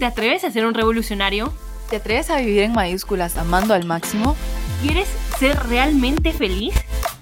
¿Te 0.00 0.06
atreves 0.06 0.44
a 0.44 0.50
ser 0.50 0.64
un 0.64 0.72
revolucionario? 0.72 1.52
¿Te 1.90 1.96
atreves 1.96 2.30
a 2.30 2.38
vivir 2.38 2.62
en 2.62 2.72
mayúsculas 2.72 3.36
amando 3.36 3.74
al 3.74 3.84
máximo? 3.84 4.34
¿Quieres 4.80 5.06
ser 5.38 5.58
realmente 5.68 6.32
feliz? 6.32 6.72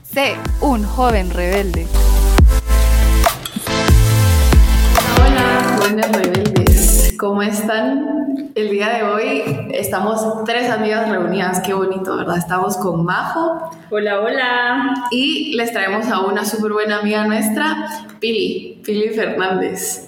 Sé 0.04 0.36
un 0.60 0.84
joven 0.84 1.30
rebelde. 1.30 1.88
Hola, 5.20 5.76
jóvenes 5.76 6.12
rebeldes. 6.12 7.14
¿Cómo 7.18 7.42
están? 7.42 8.52
El 8.54 8.70
día 8.70 8.90
de 8.90 9.02
hoy 9.02 9.42
estamos 9.72 10.44
tres 10.44 10.70
amigas 10.70 11.10
reunidas. 11.10 11.60
Qué 11.66 11.74
bonito, 11.74 12.16
¿verdad? 12.16 12.38
Estamos 12.38 12.76
con 12.76 13.04
Majo. 13.04 13.72
Hahola, 13.90 14.20
hola. 14.20 14.94
Y 15.10 15.56
les 15.56 15.72
traemos 15.72 16.06
a 16.06 16.20
una 16.20 16.44
súper 16.44 16.72
buena 16.72 17.00
amiga 17.00 17.26
nuestra, 17.26 17.88
Pili, 18.20 18.80
Pili 18.84 19.08
Fernández. 19.08 20.07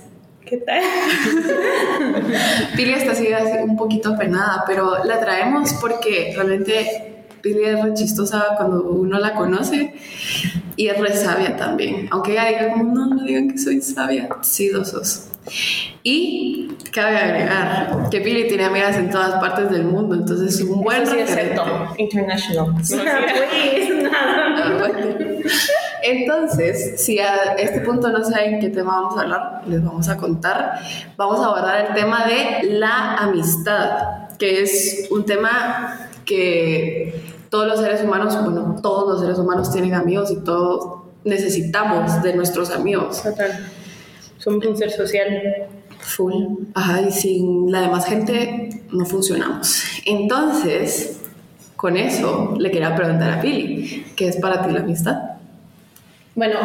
¿Qué 0.51 0.57
tal? 0.57 0.83
Pili 2.77 2.93
está 2.93 3.13
así 3.13 3.29
un 3.63 3.77
poquito 3.77 4.17
penada, 4.19 4.65
pero 4.67 5.05
la 5.05 5.21
traemos 5.21 5.75
porque 5.75 6.33
realmente 6.35 7.25
Pili 7.41 7.67
es 7.67 7.81
re 7.81 7.95
chistosa 7.95 8.57
cuando 8.57 8.83
uno 8.83 9.21
la 9.21 9.35
conoce 9.35 9.95
y 10.75 10.89
es 10.89 10.99
re 10.99 11.15
sabia 11.15 11.57
también. 11.57 12.09
Aunque 12.11 12.33
ella 12.33 12.47
diga 12.47 12.73
como, 12.73 12.93
no, 12.93 13.07
no 13.15 13.23
digan 13.23 13.49
que 13.49 13.59
soy 13.59 13.81
sabia. 13.81 14.29
Sí, 14.43 14.71
dos 14.71 14.89
sos. 14.91 15.29
Y 16.03 16.69
cabe 16.93 17.17
agregar 17.17 18.09
que 18.11 18.21
Pili 18.21 18.49
tiene 18.49 18.65
amigas 18.65 18.97
en 18.97 19.09
todas 19.09 19.41
partes 19.41 19.71
del 19.71 19.85
mundo, 19.85 20.17
entonces 20.17 20.57
es 20.57 20.63
un 20.63 20.83
buen 20.83 21.03
Eso 21.03 21.13
sí 21.13 21.19
es 21.21 21.31
referente. 21.31 21.63
International. 21.99 22.75
No, 22.75 22.85
Sí. 22.85 22.97
pues, 22.99 24.03
nada. 24.03 24.91
Entonces, 26.11 27.01
si 27.01 27.19
a 27.19 27.55
este 27.59 27.81
punto 27.81 28.11
no 28.11 28.25
saben 28.25 28.61
qué 28.61 28.69
tema 28.69 29.01
vamos 29.01 29.17
a 29.17 29.23
hablar, 29.23 29.63
les 29.67 29.85
vamos 29.85 30.09
a 30.09 30.17
contar. 30.17 30.75
Vamos 31.17 31.41
a 31.41 31.47
abordar 31.47 31.87
el 31.87 31.95
tema 31.95 32.27
de 32.27 32.71
la 32.73 33.17
amistad, 33.17 34.29
que 34.39 34.63
es 34.63 35.09
un 35.11 35.25
tema 35.25 36.09
que 36.25 37.35
todos 37.51 37.67
los 37.67 37.81
seres 37.81 38.03
humanos, 38.03 38.37
bueno, 38.43 38.77
todos 38.83 39.13
los 39.13 39.21
seres 39.21 39.39
humanos 39.39 39.73
tienen 39.73 39.95
amigos 39.95 40.31
y 40.31 40.37
todos 40.37 41.03
necesitamos 41.25 42.23
de 42.23 42.35
nuestros 42.35 42.71
amigos. 42.71 43.23
Total. 43.23 43.67
Somos 44.39 44.65
un 44.65 44.77
ser 44.77 44.91
social. 44.91 45.69
Full. 45.99 46.33
Ajá, 46.75 47.03
y 47.03 47.13
sin 47.13 47.71
la 47.71 47.83
demás 47.83 48.07
gente 48.07 48.85
no 48.91 49.05
funcionamos. 49.05 49.83
Entonces, 50.07 51.21
con 51.77 51.97
eso 51.97 52.55
le 52.59 52.71
quería 52.71 52.97
preguntar 52.97 53.39
a 53.39 53.41
Pili, 53.41 54.07
¿qué 54.17 54.29
es 54.29 54.37
para 54.37 54.67
ti 54.67 54.73
la 54.73 54.81
amistad? 54.81 55.30
Bueno, 56.41 56.59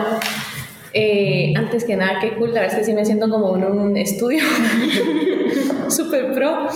eh, 0.93 1.51
antes 1.57 1.83
que 1.83 1.97
nada, 1.97 2.19
qué 2.21 2.35
cool. 2.35 2.53
La 2.53 2.61
verdad 2.61 2.79
es 2.79 2.79
que 2.79 2.85
sí 2.85 2.93
me 2.93 3.03
siento 3.03 3.29
como 3.29 3.57
en 3.57 3.65
un 3.65 3.97
estudio 3.97 4.41
súper 5.89 6.31
pro. 6.31 6.69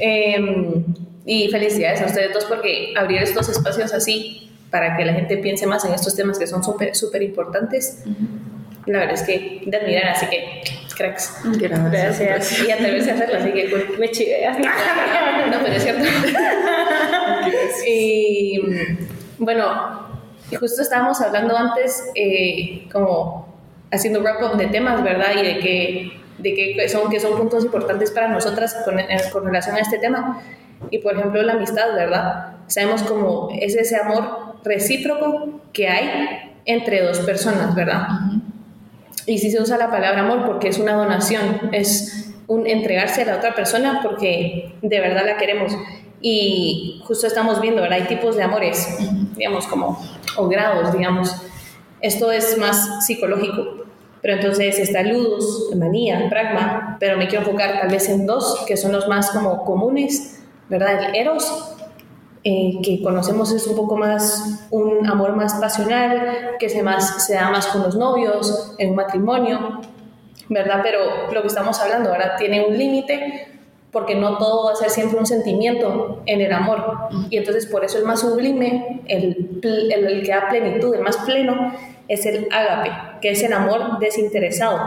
Eh, 0.00 0.84
y 1.24 1.48
felicidades 1.50 2.02
a 2.02 2.06
ustedes 2.06 2.34
dos 2.34 2.46
porque 2.46 2.94
abrir 2.96 3.22
estos 3.22 3.48
espacios 3.48 3.94
así 3.94 4.50
para 4.72 4.96
que 4.96 5.04
la 5.04 5.12
gente 5.12 5.36
piense 5.36 5.68
más 5.68 5.84
en 5.84 5.94
estos 5.94 6.16
temas 6.16 6.36
que 6.36 6.48
son 6.48 6.64
súper 6.64 6.96
súper 6.96 7.22
importantes. 7.22 8.02
La 8.86 8.98
verdad 8.98 9.14
es 9.14 9.22
que 9.22 9.62
de 9.64 9.76
admirar, 9.76 10.08
así 10.08 10.26
que 10.26 10.62
cracks. 10.96 11.36
Gracias. 11.44 12.66
Y 12.66 12.72
atreverse 12.72 13.12
a 13.12 13.14
hacerlo, 13.14 13.36
así 13.38 13.52
que 13.52 13.70
cool. 13.70 13.98
me 14.00 14.10
chiveas. 14.10 14.58
No, 15.48 15.58
pero 15.62 15.74
es 15.74 15.82
cierto. 15.84 16.04
y 17.86 18.60
bueno, 19.38 20.01
y 20.52 20.56
justo 20.56 20.82
estábamos 20.82 21.20
hablando 21.20 21.56
antes, 21.56 22.04
eh, 22.14 22.86
como 22.92 23.46
haciendo 23.90 24.20
wrap-up 24.20 24.56
de 24.58 24.66
temas, 24.68 25.02
¿verdad? 25.02 25.28
Y 25.40 25.42
de 25.46 25.58
que, 25.58 26.12
de 26.38 26.54
que, 26.54 26.88
son, 26.88 27.10
que 27.10 27.18
son 27.20 27.36
puntos 27.38 27.64
importantes 27.64 28.10
para 28.10 28.28
nosotras 28.28 28.76
con, 28.84 28.98
en- 29.00 29.30
con 29.32 29.44
relación 29.44 29.76
a 29.76 29.80
este 29.80 29.98
tema. 29.98 30.40
Y 30.90 30.98
por 30.98 31.16
ejemplo, 31.16 31.42
la 31.42 31.54
amistad, 31.54 31.94
¿verdad? 31.94 32.56
Sabemos 32.66 33.02
como 33.02 33.48
es 33.58 33.74
ese 33.76 33.96
amor 33.96 34.56
recíproco 34.64 35.60
que 35.72 35.88
hay 35.88 36.52
entre 36.64 37.02
dos 37.02 37.18
personas, 37.20 37.74
¿verdad? 37.74 38.06
Y 39.26 39.38
sí 39.38 39.50
se 39.50 39.60
usa 39.60 39.76
la 39.78 39.90
palabra 39.90 40.20
amor 40.22 40.44
porque 40.46 40.68
es 40.68 40.78
una 40.78 40.92
donación, 40.94 41.70
es 41.72 42.34
un 42.48 42.66
entregarse 42.66 43.22
a 43.22 43.26
la 43.26 43.36
otra 43.36 43.54
persona 43.54 44.00
porque 44.02 44.74
de 44.82 45.00
verdad 45.00 45.24
la 45.26 45.36
queremos. 45.36 45.72
Y 46.20 47.00
justo 47.04 47.26
estamos 47.26 47.60
viendo, 47.60 47.82
¿verdad? 47.82 47.98
Hay 48.00 48.06
tipos 48.06 48.36
de 48.36 48.42
amores, 48.44 48.96
digamos, 49.36 49.66
como, 49.66 50.00
o 50.36 50.48
grados, 50.48 50.92
digamos. 50.92 51.34
Esto 52.00 52.32
es 52.32 52.58
más 52.58 53.06
psicológico. 53.06 53.82
Pero 54.20 54.34
entonces 54.34 54.78
está 54.78 55.02
ludus, 55.02 55.74
manía, 55.74 56.28
pragma, 56.30 56.96
pero 57.00 57.16
me 57.16 57.26
quiero 57.26 57.44
enfocar 57.44 57.80
tal 57.80 57.90
vez 57.90 58.08
en 58.08 58.24
dos, 58.24 58.64
que 58.68 58.76
son 58.76 58.92
los 58.92 59.08
más 59.08 59.30
como 59.30 59.64
comunes, 59.64 60.40
¿verdad? 60.68 61.06
El 61.06 61.16
eros, 61.16 61.74
eh, 62.44 62.78
que 62.84 63.02
conocemos 63.02 63.50
es 63.52 63.66
un 63.66 63.74
poco 63.74 63.96
más 63.96 64.66
un 64.70 65.08
amor 65.08 65.34
más 65.34 65.54
pasional, 65.54 66.56
que 66.60 66.68
se, 66.68 66.84
más, 66.84 67.26
se 67.26 67.34
da 67.34 67.50
más 67.50 67.66
con 67.66 67.82
los 67.82 67.96
novios, 67.96 68.76
en 68.78 68.90
un 68.90 68.96
matrimonio, 68.96 69.80
¿verdad? 70.48 70.80
Pero 70.84 71.32
lo 71.32 71.42
que 71.42 71.48
estamos 71.48 71.80
hablando 71.80 72.10
ahora 72.10 72.36
tiene 72.36 72.64
un 72.64 72.78
límite 72.78 73.48
porque 73.92 74.14
no 74.14 74.38
todo 74.38 74.66
va 74.66 74.72
a 74.72 74.74
ser 74.74 74.90
siempre 74.90 75.18
un 75.18 75.26
sentimiento 75.26 76.22
en 76.24 76.40
el 76.40 76.52
amor. 76.52 77.08
Y 77.28 77.36
entonces 77.36 77.66
por 77.66 77.84
eso 77.84 77.98
el 77.98 78.04
más 78.04 78.20
sublime, 78.20 79.02
el, 79.06 79.60
el 79.62 80.22
que 80.22 80.32
da 80.32 80.48
plenitud, 80.48 80.94
el 80.94 81.02
más 81.02 81.18
pleno, 81.18 81.72
es 82.08 82.24
el 82.24 82.48
ágape, 82.50 82.90
que 83.20 83.30
es 83.30 83.42
el 83.42 83.52
amor 83.52 83.98
desinteresado, 84.00 84.80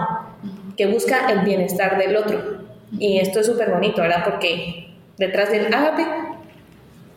que 0.75 0.87
busca 0.87 1.29
el 1.29 1.41
bienestar 1.41 1.97
del 1.99 2.17
otro. 2.17 2.65
Y 2.97 3.19
esto 3.19 3.39
es 3.39 3.45
súper 3.45 3.71
bonito, 3.71 4.01
¿verdad? 4.01 4.23
Porque 4.25 4.95
detrás 5.17 5.51
del 5.51 5.71
ágape 5.71 6.05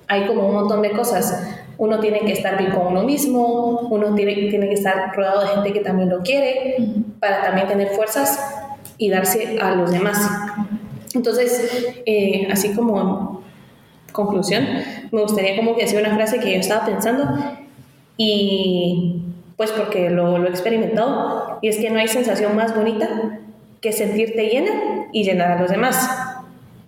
hay 0.08 0.26
como 0.26 0.46
un 0.46 0.54
montón 0.54 0.82
de 0.82 0.90
cosas. 0.90 1.56
Uno 1.78 2.00
tiene 2.00 2.20
que 2.20 2.32
estar 2.32 2.58
bien 2.58 2.72
con 2.72 2.88
uno 2.88 3.02
mismo, 3.02 3.80
uno 3.90 4.14
tiene, 4.14 4.34
tiene 4.50 4.68
que 4.68 4.74
estar 4.74 5.14
rodeado 5.14 5.40
de 5.40 5.46
gente 5.48 5.72
que 5.72 5.80
también 5.80 6.10
lo 6.10 6.20
quiere, 6.20 6.76
para 7.20 7.42
también 7.42 7.66
tener 7.66 7.88
fuerzas 7.88 8.40
y 8.98 9.10
darse 9.10 9.58
a 9.60 9.74
los 9.74 9.90
demás. 9.92 10.18
Entonces, 11.14 12.00
eh, 12.06 12.48
así 12.50 12.74
como 12.74 13.42
conclusión, 14.12 14.66
me 15.10 15.22
gustaría 15.22 15.56
como 15.56 15.74
que 15.74 15.82
decir 15.82 16.00
una 16.00 16.14
frase 16.14 16.40
que 16.40 16.52
yo 16.52 16.60
estaba 16.60 16.84
pensando 16.86 17.24
y 18.16 19.22
pues 19.56 19.72
porque 19.72 20.10
lo, 20.10 20.38
lo 20.38 20.46
he 20.46 20.50
experimentado, 20.50 21.58
y 21.62 21.68
es 21.68 21.78
que 21.78 21.90
no 21.90 21.98
hay 21.98 22.08
sensación 22.08 22.54
más 22.54 22.76
bonita 22.76 23.40
que 23.80 23.92
sentirte 23.92 24.48
llena 24.48 25.08
y 25.12 25.24
llenar 25.24 25.52
a 25.52 25.60
los 25.60 25.70
demás 25.70 26.28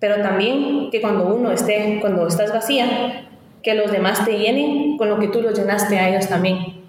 pero 0.01 0.23
también 0.23 0.91
que 0.91 1.01
cuando 1.01 1.33
uno 1.33 1.53
esté, 1.53 1.99
cuando 2.01 2.27
estás 2.27 2.53
vacía, 2.53 3.29
que 3.63 3.75
los 3.75 3.93
demás 3.93 4.25
te 4.25 4.39
llenen 4.39 4.97
con 4.97 5.11
lo 5.11 5.19
que 5.21 5.29
tú 5.29 5.43
los 5.43 5.57
llenaste 5.57 5.99
a 5.99 6.09
ellos 6.09 6.27
también. 6.27 6.81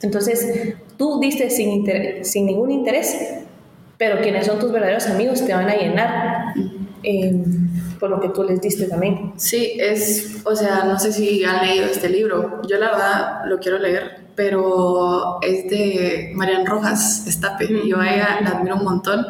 Entonces, 0.00 0.76
tú 0.96 1.18
diste 1.20 1.50
sin, 1.50 1.84
sin 2.24 2.46
ningún 2.46 2.70
interés, 2.70 3.40
pero 3.98 4.20
quienes 4.22 4.46
son 4.46 4.60
tus 4.60 4.70
verdaderos 4.70 5.08
amigos 5.08 5.44
te 5.44 5.52
van 5.52 5.68
a 5.68 5.74
llenar 5.74 6.54
eh, 7.02 7.44
por 7.98 8.10
lo 8.10 8.20
que 8.20 8.28
tú 8.30 8.42
les 8.42 8.60
diste 8.60 8.86
también. 8.86 9.32
Sí, 9.36 9.76
es, 9.78 10.40
o 10.44 10.54
sea, 10.54 10.84
no 10.84 10.98
sé 10.98 11.12
si 11.12 11.44
han 11.44 11.66
leído 11.66 11.86
este 11.86 12.08
libro. 12.08 12.60
Yo 12.68 12.78
la 12.78 12.90
verdad 12.90 13.44
lo 13.46 13.58
quiero 13.58 13.78
leer, 13.78 14.26
pero 14.34 15.38
es 15.42 15.68
de 15.70 16.32
Marian 16.34 16.66
Rojas 16.66 17.26
Estape. 17.26 17.68
Yo 17.86 17.98
a 18.00 18.12
ella 18.12 18.38
la 18.42 18.50
admiro 18.50 18.76
un 18.76 18.84
montón 18.84 19.24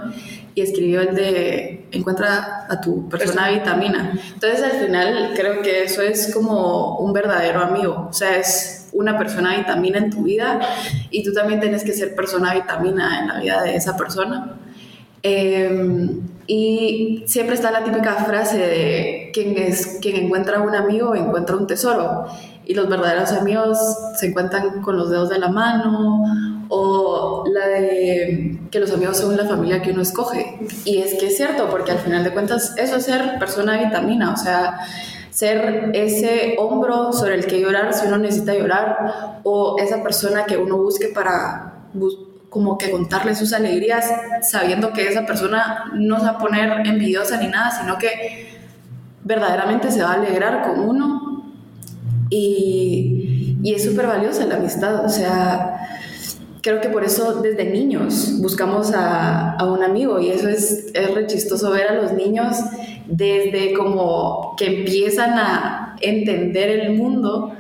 y 0.55 0.63
escribió 0.63 1.01
el 1.01 1.15
de 1.15 1.89
Encuentra 1.93 2.67
a 2.69 2.81
tu 2.81 3.09
persona 3.09 3.51
vitamina. 3.51 4.13
Entonces 4.35 4.63
al 4.63 4.87
final 4.87 5.33
creo 5.35 5.63
que 5.63 5.85
eso 5.85 6.03
es 6.03 6.33
como 6.33 6.99
un 6.99 7.13
verdadero 7.13 7.61
amigo. 7.61 8.07
O 8.09 8.13
sea, 8.13 8.37
es 8.37 8.89
una 8.93 9.19
persona 9.19 9.57
vitamina 9.57 9.99
en 9.99 10.11
tu 10.11 10.23
vida 10.23 10.61
y 11.11 11.23
tú 11.25 11.33
también 11.33 11.61
tienes 11.61 11.85
que 11.85 11.93
ser 11.93 12.15
persona 12.15 12.55
vitamina 12.55 13.21
en 13.21 13.29
la 13.29 13.41
vida 13.41 13.63
de 13.63 13.77
esa 13.77 13.97
persona. 13.97 14.57
Eh, 15.23 16.21
y 16.53 17.23
siempre 17.27 17.55
está 17.55 17.71
la 17.71 17.85
típica 17.85 18.25
frase 18.25 18.59
de 18.59 19.31
quien, 19.33 19.57
es, 19.57 19.99
quien 20.01 20.17
encuentra 20.17 20.61
un 20.61 20.75
amigo 20.75 21.15
encuentra 21.15 21.55
un 21.55 21.69
tesoro. 21.69 22.27
Y 22.67 22.75
los 22.75 22.89
verdaderos 22.89 23.31
amigos 23.31 23.79
se 24.17 24.27
encuentran 24.27 24.83
con 24.83 24.97
los 24.97 25.11
dedos 25.11 25.29
de 25.29 25.39
la 25.39 25.49
mano. 25.49 26.25
O 26.69 27.45
la 27.53 27.69
de 27.69 28.59
que 28.71 28.81
los 28.81 28.93
amigos 28.93 29.19
son 29.19 29.37
la 29.37 29.45
familia 29.45 29.81
que 29.81 29.93
uno 29.93 30.03
escoge. 30.03 30.59
Y 30.85 30.99
es 30.99 31.15
que 31.21 31.29
es 31.29 31.37
cierto, 31.37 31.69
porque 31.71 31.93
al 31.93 31.99
final 31.99 32.25
de 32.25 32.33
cuentas 32.33 32.75
eso 32.77 32.97
es 32.97 33.05
ser 33.05 33.39
persona 33.39 33.79
vitamina. 33.79 34.33
O 34.33 34.37
sea, 34.37 34.81
ser 35.31 35.91
ese 35.95 36.57
hombro 36.59 37.13
sobre 37.13 37.37
el 37.37 37.47
que 37.47 37.61
llorar 37.61 37.95
si 37.95 38.09
uno 38.09 38.19
necesita 38.19 38.55
llorar. 38.55 39.41
O 39.45 39.77
esa 39.79 40.03
persona 40.03 40.47
que 40.47 40.57
uno 40.57 40.77
busque 40.79 41.09
para 41.09 41.85
como 42.51 42.77
que 42.77 42.91
contarle 42.91 43.35
sus 43.35 43.53
alegrías 43.53 44.07
sabiendo 44.43 44.93
que 44.93 45.09
esa 45.09 45.25
persona 45.25 45.93
no 45.95 46.19
se 46.19 46.25
va 46.25 46.31
a 46.33 46.39
poner 46.39 46.87
envidiosa 46.87 47.39
ni 47.39 47.47
nada, 47.47 47.71
sino 47.71 47.97
que 47.97 48.49
verdaderamente 49.25 49.91
se 49.91 50.03
va 50.03 50.13
a 50.13 50.15
alegrar 50.15 50.63
con 50.63 50.81
uno 50.81 51.45
y, 52.29 53.57
y 53.63 53.75
es 53.75 53.85
súper 53.85 54.07
valiosa 54.07 54.45
la 54.47 54.57
amistad, 54.57 55.05
o 55.05 55.09
sea, 55.09 55.89
creo 56.61 56.81
que 56.81 56.89
por 56.89 57.05
eso 57.05 57.41
desde 57.41 57.65
niños 57.65 58.41
buscamos 58.41 58.93
a, 58.93 59.53
a 59.53 59.65
un 59.65 59.83
amigo 59.83 60.21
y 60.21 60.31
eso 60.31 60.49
es, 60.49 60.91
es 60.93 61.15
re 61.15 61.27
chistoso 61.27 61.71
ver 61.71 61.89
a 61.89 61.95
los 61.95 62.13
niños 62.13 62.57
desde 63.07 63.75
como 63.75 64.55
que 64.57 64.81
empiezan 64.81 65.39
a 65.39 65.97
entender 66.01 66.71
el 66.71 66.95
mundo. 66.95 67.53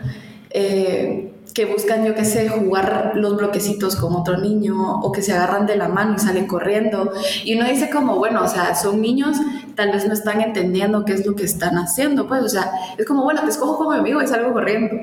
eh, 0.50 1.29
que 1.60 1.66
buscan, 1.66 2.06
yo 2.06 2.14
qué 2.14 2.24
sé, 2.24 2.48
jugar 2.48 3.12
los 3.16 3.36
bloquecitos 3.36 3.94
con 3.96 4.14
otro 4.16 4.38
niño 4.38 5.00
o 5.02 5.12
que 5.12 5.20
se 5.20 5.34
agarran 5.34 5.66
de 5.66 5.76
la 5.76 5.88
mano 5.88 6.14
y 6.16 6.18
salen 6.18 6.46
corriendo. 6.46 7.12
Y 7.44 7.54
uno 7.54 7.68
dice 7.68 7.90
como, 7.90 8.16
bueno, 8.16 8.42
o 8.42 8.48
sea, 8.48 8.74
son 8.74 9.02
niños, 9.02 9.36
tal 9.74 9.92
vez 9.92 10.06
no 10.06 10.14
están 10.14 10.40
entendiendo 10.40 11.04
qué 11.04 11.12
es 11.12 11.26
lo 11.26 11.36
que 11.36 11.44
están 11.44 11.76
haciendo, 11.76 12.26
pues, 12.26 12.42
o 12.42 12.48
sea, 12.48 12.72
es 12.96 13.04
como, 13.04 13.24
bueno, 13.24 13.42
te 13.42 13.50
escojo 13.50 13.76
como 13.76 13.90
mi 13.90 13.98
amigo 13.98 14.22
y 14.22 14.26
salgo 14.26 14.54
corriendo. 14.54 14.96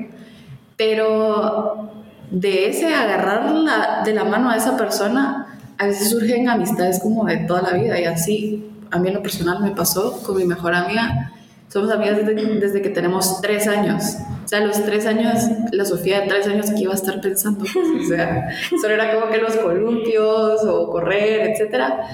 Pero 0.76 1.90
de 2.30 2.68
ese 2.70 2.92
agarrar 2.94 3.52
la- 3.52 4.02
de 4.04 4.14
la 4.14 4.24
mano 4.24 4.50
a 4.50 4.56
esa 4.56 4.76
persona, 4.76 5.58
a 5.78 5.86
veces 5.86 6.10
surgen 6.10 6.48
amistades 6.48 6.98
como 7.00 7.24
de 7.24 7.36
toda 7.38 7.62
la 7.62 7.72
vida 7.72 8.00
y 8.00 8.04
así. 8.04 8.68
A 8.90 8.98
mí 8.98 9.08
en 9.08 9.14
lo 9.14 9.22
personal 9.22 9.60
me 9.62 9.70
pasó 9.70 10.20
con 10.24 10.36
mi 10.36 10.44
mejor 10.44 10.74
amiga. 10.74 11.32
Somos 11.68 11.90
amigas 11.90 12.16
desde, 12.16 12.34
desde 12.34 12.82
que 12.82 12.88
tenemos 12.88 13.40
tres 13.42 13.68
años. 13.68 14.16
O 14.44 14.48
sea, 14.48 14.60
los 14.60 14.82
tres 14.84 15.04
años, 15.04 15.34
la 15.72 15.84
Sofía 15.84 16.22
de 16.22 16.28
tres 16.28 16.46
años 16.46 16.70
que 16.70 16.80
iba 16.80 16.92
a 16.92 16.96
estar 16.96 17.20
pensando. 17.20 17.64
o 17.64 18.08
sea, 18.08 18.48
solo 18.80 18.94
era 18.94 19.14
como 19.14 19.30
que 19.30 19.38
los 19.38 19.56
columpios 19.56 20.64
o 20.64 20.90
correr, 20.90 21.50
etcétera. 21.50 22.08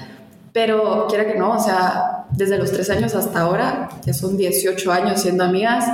Pero 0.51 1.07
quiera 1.07 1.25
que 1.25 1.37
no, 1.37 1.51
o 1.51 1.59
sea, 1.59 2.25
desde 2.31 2.57
los 2.57 2.71
tres 2.71 2.89
años 2.89 3.15
hasta 3.15 3.39
ahora, 3.39 3.89
ya 4.05 4.13
son 4.13 4.37
18 4.37 4.91
años 4.91 5.21
siendo 5.21 5.43
amigas, 5.45 5.85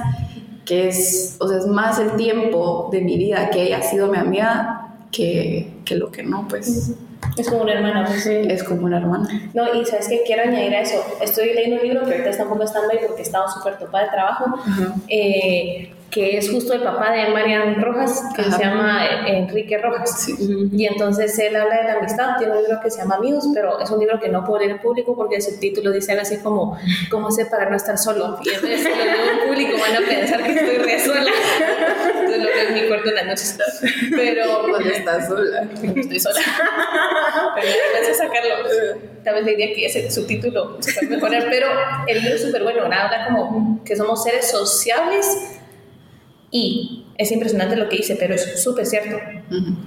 que 0.65 0.87
es, 0.87 1.37
o 1.39 1.47
sea, 1.47 1.59
es 1.59 1.67
más 1.67 1.99
el 1.99 2.11
tiempo 2.13 2.89
de 2.91 3.01
mi 3.01 3.17
vida 3.17 3.49
que 3.51 3.63
ella 3.63 3.79
ha 3.79 3.83
sido 3.83 4.07
mi 4.07 4.17
amiga 4.17 4.95
que, 5.11 5.81
que 5.85 5.95
lo 5.95 6.11
que 6.11 6.23
no, 6.23 6.47
pues 6.47 6.95
Es 7.37 7.49
como 7.49 7.61
una 7.63 7.73
hermana, 7.73 8.05
pues. 8.05 8.25
es 8.25 8.63
como 8.63 8.85
una 8.85 8.97
hermana. 8.97 9.49
No, 9.53 9.73
y 9.73 9.85
sabes 9.85 10.07
que 10.09 10.23
quiero 10.25 10.43
añadir 10.43 10.75
a 10.75 10.81
eso. 10.81 11.03
Estoy 11.21 11.53
leyendo 11.53 11.77
un 11.77 11.87
libro 11.87 12.05
que 12.05 12.11
ahorita 12.11 12.29
está 12.29 12.43
un 12.43 12.49
poco 12.49 12.63
stand-by 12.63 13.07
porque 13.07 13.21
estaba 13.21 13.47
súper 13.49 13.77
topada 13.77 14.05
de 14.05 14.09
trabajo, 14.09 14.45
eh, 15.07 15.93
que 16.11 16.37
es 16.37 16.51
justo 16.51 16.73
el 16.73 16.81
papá 16.83 17.11
de 17.11 17.29
Marian 17.29 17.81
Rojas, 17.81 18.21
que 18.35 18.41
Ajá. 18.41 18.57
se 18.57 18.63
llama 18.63 19.05
eh, 19.05 19.37
Enrique 19.37 19.77
Rojas. 19.77 20.23
Sí. 20.25 20.35
Y 20.73 20.85
entonces 20.85 21.39
él 21.39 21.55
habla 21.55 21.77
de 21.77 21.83
la 21.85 21.93
amistad, 21.93 22.37
tiene 22.37 22.53
un 22.53 22.63
libro 22.63 22.79
que 22.83 22.91
se 22.91 22.97
llama 22.99 23.15
Amigos, 23.15 23.47
pero 23.53 23.79
es 23.79 23.89
un 23.89 23.99
libro 23.99 24.19
que 24.19 24.27
no 24.27 24.43
puedo 24.43 24.59
leer 24.59 24.71
en 24.71 24.79
público 24.79 25.15
porque 25.15 25.37
el 25.37 25.41
subtítulo 25.41 25.89
dice 25.91 26.11
algo 26.11 26.23
así 26.23 26.37
como 26.39 26.77
¿Cómo 27.09 27.29
hacer 27.29 27.47
para 27.49 27.69
no 27.69 27.77
estar 27.77 27.97
solo? 27.97 28.37
Y 28.43 28.49
entonces 28.49 28.81
si 28.81 28.89
lo 28.89 28.95
leo 29.05 29.31
en 29.31 29.47
público 29.47 29.77
van 29.79 30.03
a 30.03 30.07
pensar 30.07 30.43
que 30.43 30.51
estoy 30.51 30.77
re 30.77 30.99
sola. 30.99 31.31
Entonces 32.09 32.37
lo 32.37 32.43
leo 32.43 32.67
en 32.67 32.73
mi 32.73 32.87
cuarto 32.89 33.09
en 33.09 33.15
las 33.15 33.25
noches. 33.25 33.57
Pero 34.13 34.43
Cuando 34.69 34.89
estás 34.89 35.27
sola. 35.27 35.67
estoy 35.95 36.19
sola. 36.19 36.39
Pero 37.55 38.11
a 38.11 38.13
sacarlo. 38.13 38.99
Tal 39.23 39.35
vez 39.35 39.45
le 39.45 39.51
diría 39.51 39.73
que 39.73 39.85
ese 39.85 40.11
subtítulo 40.11 40.77
se 40.81 40.93
puede 40.93 41.15
mejorar, 41.15 41.45
pero 41.49 41.67
el 42.07 42.19
libro 42.21 42.35
es 42.35 42.41
súper 42.41 42.63
bueno. 42.63 42.83
Habla 42.83 43.27
como 43.29 43.81
que 43.85 43.95
somos 43.95 44.23
seres 44.23 44.49
sociables 44.51 45.60
y 46.51 47.05
es 47.17 47.31
impresionante 47.31 47.75
lo 47.75 47.87
que 47.89 47.97
dice, 47.97 48.15
pero 48.19 48.35
es 48.35 48.61
súper 48.61 48.85
cierto. 48.85 49.17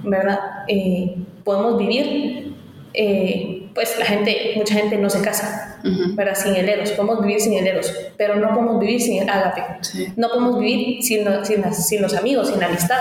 ¿verdad? 0.03 0.39
Eh, 0.67 1.15
podemos 1.43 1.77
vivir, 1.77 2.53
eh, 2.93 3.67
pues 3.73 3.97
la 3.99 4.05
gente, 4.05 4.53
mucha 4.55 4.73
gente 4.75 4.97
no 4.97 5.09
se 5.09 5.21
casa. 5.21 5.71
¿verdad? 6.15 6.33
Sin 6.35 6.55
heleros, 6.55 6.91
podemos 6.93 7.21
vivir 7.21 7.39
sin 7.39 7.53
heleros, 7.53 7.93
pero 8.17 8.35
no 8.37 8.49
podemos 8.55 8.79
vivir 8.79 8.99
sin 8.99 9.29
ágape. 9.29 9.61
Sí. 9.81 10.07
No 10.15 10.29
podemos 10.29 10.59
vivir 10.59 11.03
sin, 11.03 11.25
sin, 11.45 11.61
las- 11.61 11.87
sin 11.87 12.01
los 12.01 12.15
amigos, 12.15 12.49
sin 12.49 12.59
la 12.59 12.65
amistad. 12.67 12.99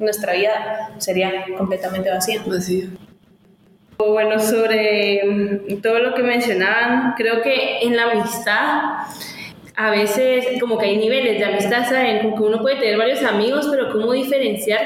Nuestra 0.00 0.32
vida 0.32 0.90
sería 0.98 1.30
completamente 1.56 2.10
vacía. 2.10 2.42
Vacío. 2.46 2.88
Bueno, 3.98 4.40
sobre 4.40 5.22
mm, 5.24 5.82
todo 5.82 5.98
lo 5.98 6.14
que 6.14 6.22
mencionaban, 6.22 7.14
creo 7.16 7.42
que 7.42 7.80
en 7.82 7.94
la 7.96 8.10
amistad 8.10 8.80
a 9.80 9.90
veces 9.90 10.46
como 10.60 10.76
que 10.76 10.86
hay 10.86 10.98
niveles 10.98 11.38
de 11.38 11.44
amistad, 11.46 11.88
¿saben? 11.88 12.20
Como 12.20 12.36
que 12.36 12.42
uno 12.42 12.60
puede 12.60 12.76
tener 12.76 12.98
varios 12.98 13.22
amigos, 13.22 13.66
pero 13.70 13.90
cómo 13.90 14.12
diferenciar 14.12 14.80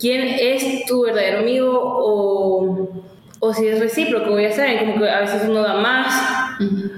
quién 0.00 0.22
es 0.22 0.84
tu 0.86 1.02
verdadero 1.02 1.38
amigo 1.38 1.80
o, 1.80 2.88
o 3.38 3.54
si 3.54 3.68
es 3.68 3.78
recíproco, 3.78 4.40
ya 4.40 4.50
saben, 4.50 4.78
como 4.78 4.98
que 5.00 5.08
a 5.08 5.20
veces 5.20 5.42
uno 5.48 5.62
da 5.62 5.74
más, 5.74 6.58
Ujú. 6.58 6.90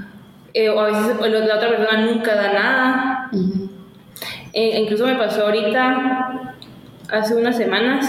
eh, 0.54 0.70
o 0.70 0.80
a 0.80 0.86
veces 0.86 1.16
la 1.20 1.56
otra 1.56 1.68
persona 1.68 2.00
nunca 2.00 2.34
da 2.34 2.52
nada. 2.54 3.28
Ujú. 3.30 3.68
Eh, 4.54 4.80
incluso 4.80 5.06
me 5.06 5.16
pasó 5.16 5.44
ahorita, 5.44 6.54
hace 7.10 7.34
unas 7.34 7.58
semanas, 7.58 8.08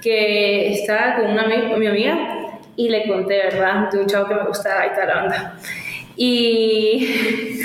que 0.00 0.72
estaba 0.72 1.16
con 1.16 1.30
una 1.30 1.44
mi 1.44 1.86
amiga 1.86 2.16
y 2.74 2.88
le 2.88 3.06
conté, 3.06 3.36
¿verdad? 3.36 3.90
De 3.90 3.98
un 3.98 4.06
chavo 4.06 4.28
que 4.28 4.34
me 4.34 4.46
gustaba 4.46 4.86
y 4.86 4.94
tal 4.94 5.24
onda. 5.24 5.58
Y, 6.16 7.06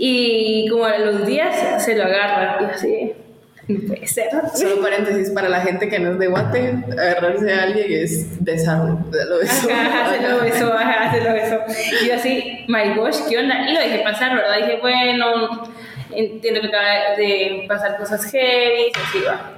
y 0.00 0.68
como 0.70 0.84
a 0.84 0.96
los 0.98 1.26
días 1.26 1.84
se 1.84 1.96
lo 1.96 2.04
agarra 2.04 2.58
y 2.62 2.64
así, 2.66 3.12
no 3.66 3.80
puede 3.86 4.06
ser. 4.06 4.28
Solo 4.54 4.80
paréntesis 4.80 5.30
para 5.30 5.48
la 5.48 5.60
gente 5.60 5.88
que 5.88 5.98
no 5.98 6.12
es 6.12 6.18
de 6.18 6.28
Guate, 6.28 6.74
agarrarse 6.92 7.52
a 7.52 7.62
alguien 7.64 7.86
es 7.90 8.42
besarlo. 8.42 8.98
Lo 9.28 9.38
besó. 9.38 9.68
Ajá, 9.70 10.14
se 10.14 10.28
lo 10.28 10.40
besó, 10.40 10.72
ajá, 10.72 11.12
se 11.12 11.20
lo 11.20 11.32
besó. 11.34 11.58
Y 12.00 12.08
yo 12.08 12.14
así, 12.14 12.64
my 12.68 12.94
gosh, 12.94 13.16
¿qué 13.28 13.38
onda? 13.38 13.68
Y 13.68 13.74
lo 13.74 13.80
dejé 13.80 13.98
pasar, 13.98 14.36
¿verdad? 14.36 14.56
Dije, 14.56 14.78
bueno, 14.80 15.68
entiendo 16.12 16.60
que 16.60 16.68
acaba 16.68 17.16
de 17.18 17.64
pasar 17.68 17.98
cosas 17.98 18.24
heavy, 18.30 18.84
y 18.84 18.98
así 18.98 19.18
va. 19.26 19.52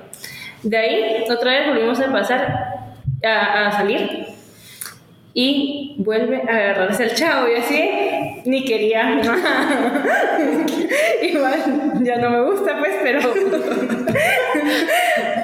De 0.62 0.76
ahí, 0.76 1.24
otra 1.30 1.52
vez 1.52 1.68
volvimos 1.68 2.00
a 2.00 2.10
pasar, 2.10 2.54
a, 3.22 3.68
a 3.68 3.72
salir, 3.72 4.26
y 5.32 5.94
vuelve 5.98 6.42
a 6.48 6.56
agarrarse 6.56 7.04
al 7.04 7.14
chavo, 7.14 7.46
y 7.48 7.56
así, 7.56 7.90
ni 8.44 8.64
quería. 8.64 9.20
Igual, 11.22 12.02
ya 12.02 12.16
no 12.16 12.30
me 12.30 12.50
gusta, 12.50 12.78
pues, 12.78 12.92
pero. 13.02 13.20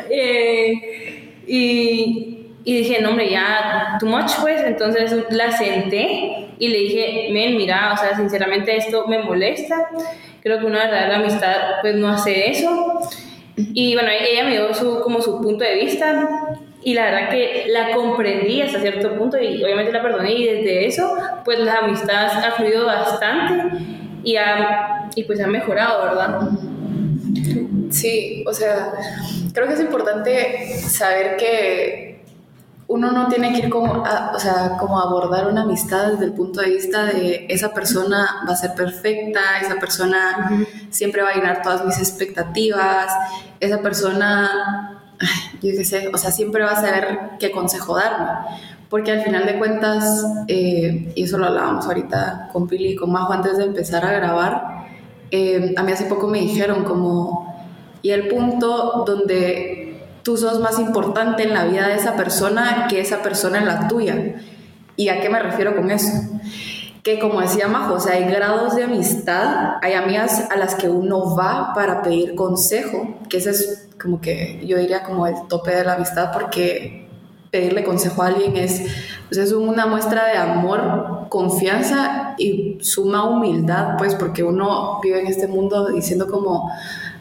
Eh, 0.09 1.43
y, 1.47 2.47
y 2.65 2.79
dije, 2.79 3.03
no, 3.03 3.11
hombre, 3.11 3.29
ya, 3.29 3.97
too 4.01 4.07
much, 4.07 4.33
pues. 4.41 4.63
Entonces 4.63 5.15
la 5.31 5.53
senté 5.53 6.49
y 6.59 6.69
le 6.69 6.79
dije, 6.79 7.29
men, 7.33 7.57
mira, 7.57 7.93
o 7.93 7.97
sea, 7.97 8.17
sinceramente 8.17 8.77
esto 8.77 9.07
me 9.07 9.19
molesta. 9.19 9.89
Creo 10.43 10.59
que 10.59 10.67
una 10.67 10.85
verdadera 10.85 11.17
amistad, 11.17 11.57
pues, 11.83 11.97
no 11.97 12.09
hace 12.09 12.51
eso. 12.51 13.01
Y 13.57 13.95
bueno, 13.95 14.11
ella 14.11 14.45
me 14.45 14.53
dio 14.53 14.73
su, 14.73 15.01
como 15.01 15.21
su 15.21 15.41
punto 15.41 15.65
de 15.65 15.75
vista. 15.75 16.29
Y 16.87 16.95
la 16.95 17.07
verdad 17.07 17.31
que 17.31 17.65
la 17.67 17.91
comprendí 17.93 18.63
hasta 18.63 18.79
cierto 18.79 19.19
punto 19.19 19.37
y 19.43 19.61
obviamente 19.65 19.91
la 19.91 20.01
perdoné. 20.01 20.35
Y 20.35 20.45
desde 20.47 20.87
eso, 20.87 21.17
pues 21.45 21.59
la 21.59 21.79
amistad 21.79 22.27
ha 22.27 22.53
fluido 22.53 22.87
bastante 22.87 23.77
y, 24.23 24.37
ha, 24.37 25.11
y 25.17 25.25
pues 25.25 25.41
ha 25.41 25.49
mejorado, 25.49 26.05
¿verdad? 26.05 26.49
Sí, 27.91 28.45
o 28.47 28.53
sea, 28.53 28.93
creo 29.53 29.67
que 29.67 29.75
es 29.75 29.81
importante 29.81 30.79
saber 30.79 31.37
que 31.37 32.25
uno 32.87 33.11
no 33.11 33.27
tiene 33.27 33.53
que 33.53 33.67
ir 33.67 33.69
como, 33.69 34.07
a, 34.07 34.31
o 34.33 34.39
sea, 34.39 34.77
como 34.79 35.01
abordar 35.01 35.49
una 35.49 35.63
amistad 35.63 36.13
desde 36.13 36.27
el 36.27 36.35
punto 36.35 36.61
de 36.61 36.69
vista 36.69 37.07
de 37.07 37.47
esa 37.49 37.75
persona 37.75 38.45
va 38.49 38.53
a 38.53 38.57
ser 38.57 38.75
perfecta, 38.75 39.41
esa 39.61 39.75
persona 39.81 40.65
siempre 40.91 41.23
va 41.23 41.31
a 41.31 41.35
llenar 41.35 41.63
todas 41.63 41.85
mis 41.85 41.99
expectativas, 41.99 43.13
esa 43.59 43.83
persona, 43.83 44.96
yo 45.63 45.71
qué 45.77 45.85
sé, 45.85 46.09
o 46.13 46.19
sea, 46.19 46.31
siempre 46.31 46.63
va 46.63 46.73
a 46.73 46.81
saber 46.81 47.19
qué 47.39 47.51
consejo 47.51 47.97
darme. 47.97 48.27
Porque 48.89 49.11
al 49.11 49.23
final 49.23 49.47
de 49.47 49.59
cuentas, 49.59 50.25
eh, 50.47 51.13
y 51.15 51.23
eso 51.25 51.39
lo 51.39 51.47
hablábamos 51.47 51.87
ahorita 51.87 52.51
con 52.53 52.69
Pili 52.69 52.91
y 52.91 52.97
con 52.97 53.11
Majo 53.11 53.33
antes 53.33 53.59
de 53.59 53.65
empezar 53.65 54.05
a 54.05 54.13
grabar, 54.13 54.87
eh, 55.31 55.75
a 55.77 55.83
mí 55.83 55.93
hace 55.93 56.05
poco 56.05 56.29
me 56.29 56.39
dijeron 56.39 56.85
como, 56.85 57.53
y 58.03 58.11
el 58.11 58.29
punto 58.29 59.03
donde 59.05 60.05
tú 60.23 60.37
sos 60.37 60.61
más 60.61 60.79
importante 60.79 61.43
en 61.43 61.53
la 61.53 61.65
vida 61.65 61.89
de 61.89 61.97
esa 61.97 62.15
persona 62.15 62.87
que 62.89 63.01
esa 63.01 63.23
persona 63.23 63.59
en 63.59 63.67
la 63.67 63.89
tuya. 63.89 64.37
¿Y 64.97 65.09
a 65.09 65.21
qué 65.21 65.29
me 65.29 65.41
refiero 65.41 65.75
con 65.75 65.91
eso? 65.91 66.13
Que 67.07 67.21
como 67.21 67.41
decía 67.41 67.69
Majo, 67.69 67.95
o 67.95 68.01
sea, 68.01 68.15
hay 68.15 68.25
grados 68.25 68.75
de 68.75 68.83
amistad, 68.83 69.77
hay 69.81 69.93
amigas 69.93 70.51
a 70.51 70.57
las 70.57 70.75
que 70.75 70.89
uno 70.89 71.37
va 71.37 71.73
para 71.73 72.03
pedir 72.03 72.35
consejo, 72.35 73.15
que 73.29 73.37
ese 73.37 73.51
es 73.51 73.89
como 74.03 74.21
que 74.21 74.61
yo 74.67 74.77
diría 74.77 75.05
como 75.05 75.29
el 75.29 75.37
tope 75.47 75.71
de 75.71 75.85
la 75.85 75.95
amistad 75.95 76.33
porque 76.33 77.09
pedirle 77.53 77.85
consejo 77.85 78.25
a 78.25 78.27
alguien 78.27 78.57
es, 78.57 78.83
pues 79.29 79.39
es 79.39 79.53
una 79.53 79.87
muestra 79.87 80.27
de 80.27 80.37
amor, 80.37 81.29
confianza 81.29 82.35
y 82.39 82.79
suma 82.81 83.23
humildad, 83.23 83.97
pues 83.99 84.17
porque 84.17 84.43
uno 84.43 84.99
vive 85.01 85.21
en 85.21 85.29
este 85.29 85.47
mundo 85.47 85.87
diciendo 85.91 86.27
como, 86.27 86.73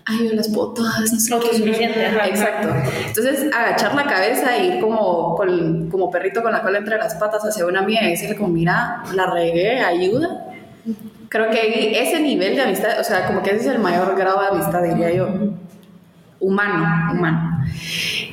ay, 0.05 0.29
yo 0.29 0.35
las 0.35 0.49
puedo 0.49 0.73
todas, 0.73 0.99
no 1.11 1.19
sé 1.19 1.29
qué". 1.29 1.33
Autosuficiente. 1.35 2.05
Exacto. 2.27 2.69
Entonces, 3.07 3.45
agachar 3.53 3.95
la 3.95 4.03
cabeza 4.05 4.57
y 4.57 4.67
ir 4.73 4.79
como, 4.81 5.35
con- 5.35 5.89
como 5.89 6.09
perrito 6.11 6.41
con 6.43 6.51
la 6.51 6.61
cola 6.61 6.77
entre 6.79 6.97
las 6.97 7.15
patas 7.15 7.43
hacia 7.43 7.65
una 7.65 7.79
amiga 7.79 8.03
y 8.03 8.11
decirle 8.11 8.35
como, 8.35 8.49
mira, 8.49 9.03
la 9.13 9.25
regué, 9.31 9.79
ayuda. 9.79 10.45
Creo 11.29 11.49
que 11.49 11.99
ese 12.01 12.19
nivel 12.21 12.55
de 12.55 12.61
amistad, 12.61 12.99
o 12.99 13.03
sea, 13.03 13.25
como 13.27 13.41
que 13.41 13.49
ese 13.51 13.61
es 13.61 13.75
el 13.75 13.79
mayor 13.79 14.15
grado 14.15 14.41
de 14.41 14.47
amistad, 14.49 14.83
diría 14.83 15.11
yo. 15.13 15.27
humano, 16.39 17.11
humano. 17.13 17.65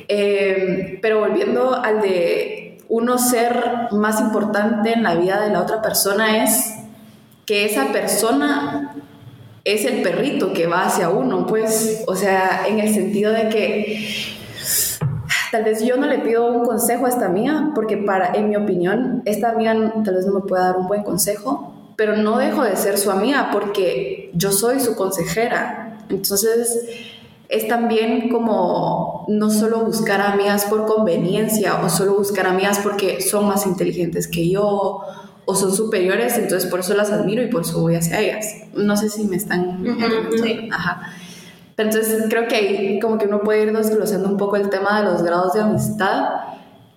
Eh, 0.07 0.99
pero 1.01 1.19
volviendo 1.19 1.75
al 1.83 2.01
de 2.01 2.77
uno 2.89 3.17
ser 3.17 3.87
más 3.91 4.19
importante 4.21 4.93
en 4.93 5.01
la 5.03 5.15
vida 5.15 5.41
de 5.41 5.49
la 5.51 5.61
otra 5.61 5.81
persona 5.81 6.43
es 6.43 6.75
que 7.45 7.65
esa 7.65 7.85
persona 7.91 8.93
es 9.63 9.85
el 9.85 10.01
perrito 10.01 10.53
que 10.53 10.67
va 10.67 10.83
hacia 10.85 11.09
uno, 11.09 11.45
pues, 11.47 12.03
o 12.07 12.15
sea, 12.15 12.67
en 12.67 12.79
el 12.79 12.93
sentido 12.93 13.31
de 13.31 13.49
que 13.49 14.05
tal 15.51 15.63
vez 15.63 15.83
yo 15.85 15.95
no 15.97 16.07
le 16.07 16.19
pido 16.19 16.51
un 16.51 16.65
consejo 16.65 17.05
a 17.05 17.09
esta 17.09 17.27
amiga, 17.27 17.71
porque 17.73 17.97
para, 17.97 18.33
en 18.33 18.49
mi 18.49 18.55
opinión, 18.55 19.21
esta 19.25 19.51
amiga 19.51 19.73
tal 20.03 20.15
vez 20.15 20.25
no 20.25 20.33
me 20.33 20.41
pueda 20.41 20.65
dar 20.65 20.77
un 20.77 20.87
buen 20.87 21.03
consejo, 21.03 21.73
pero 21.95 22.17
no 22.17 22.37
dejo 22.37 22.63
de 22.63 22.75
ser 22.75 22.97
su 22.97 23.11
amiga 23.11 23.49
porque 23.51 24.31
yo 24.33 24.51
soy 24.51 24.79
su 24.79 24.95
consejera. 24.95 25.99
Entonces, 26.09 26.85
es 27.49 27.67
también 27.67 28.29
como 28.29 29.25
no 29.27 29.49
solo 29.51 29.85
buscar 29.85 30.19
amigas 30.21 30.65
por 30.65 30.85
conveniencia 30.85 31.81
o 31.83 31.89
solo 31.89 32.15
buscar 32.15 32.47
amigas 32.47 32.79
porque 32.83 33.21
son 33.21 33.47
más 33.47 33.65
inteligentes 33.67 34.27
que 34.27 34.49
yo 34.49 35.01
o 35.45 35.55
son 35.55 35.73
superiores, 35.73 36.37
entonces 36.37 36.69
por 36.69 36.79
eso 36.79 36.93
las 36.93 37.11
admiro 37.11 37.41
y 37.43 37.47
por 37.47 37.61
eso 37.61 37.81
voy 37.81 37.95
hacia 37.95 38.19
ellas. 38.19 38.45
No 38.75 38.95
sé 38.97 39.09
si 39.09 39.25
me 39.25 39.35
están... 39.35 39.85
Ajá. 40.71 41.13
entonces 41.77 42.25
creo 42.29 42.47
que 42.47 42.55
ahí 42.55 42.99
como 42.99 43.17
que 43.17 43.25
uno 43.25 43.41
puede 43.41 43.63
ir 43.63 43.73
desglosando 43.75 44.29
un 44.29 44.37
poco 44.37 44.55
el 44.55 44.69
tema 44.69 45.01
de 45.01 45.05
los 45.05 45.23
grados 45.23 45.53
de 45.53 45.61
amistad 45.61 46.25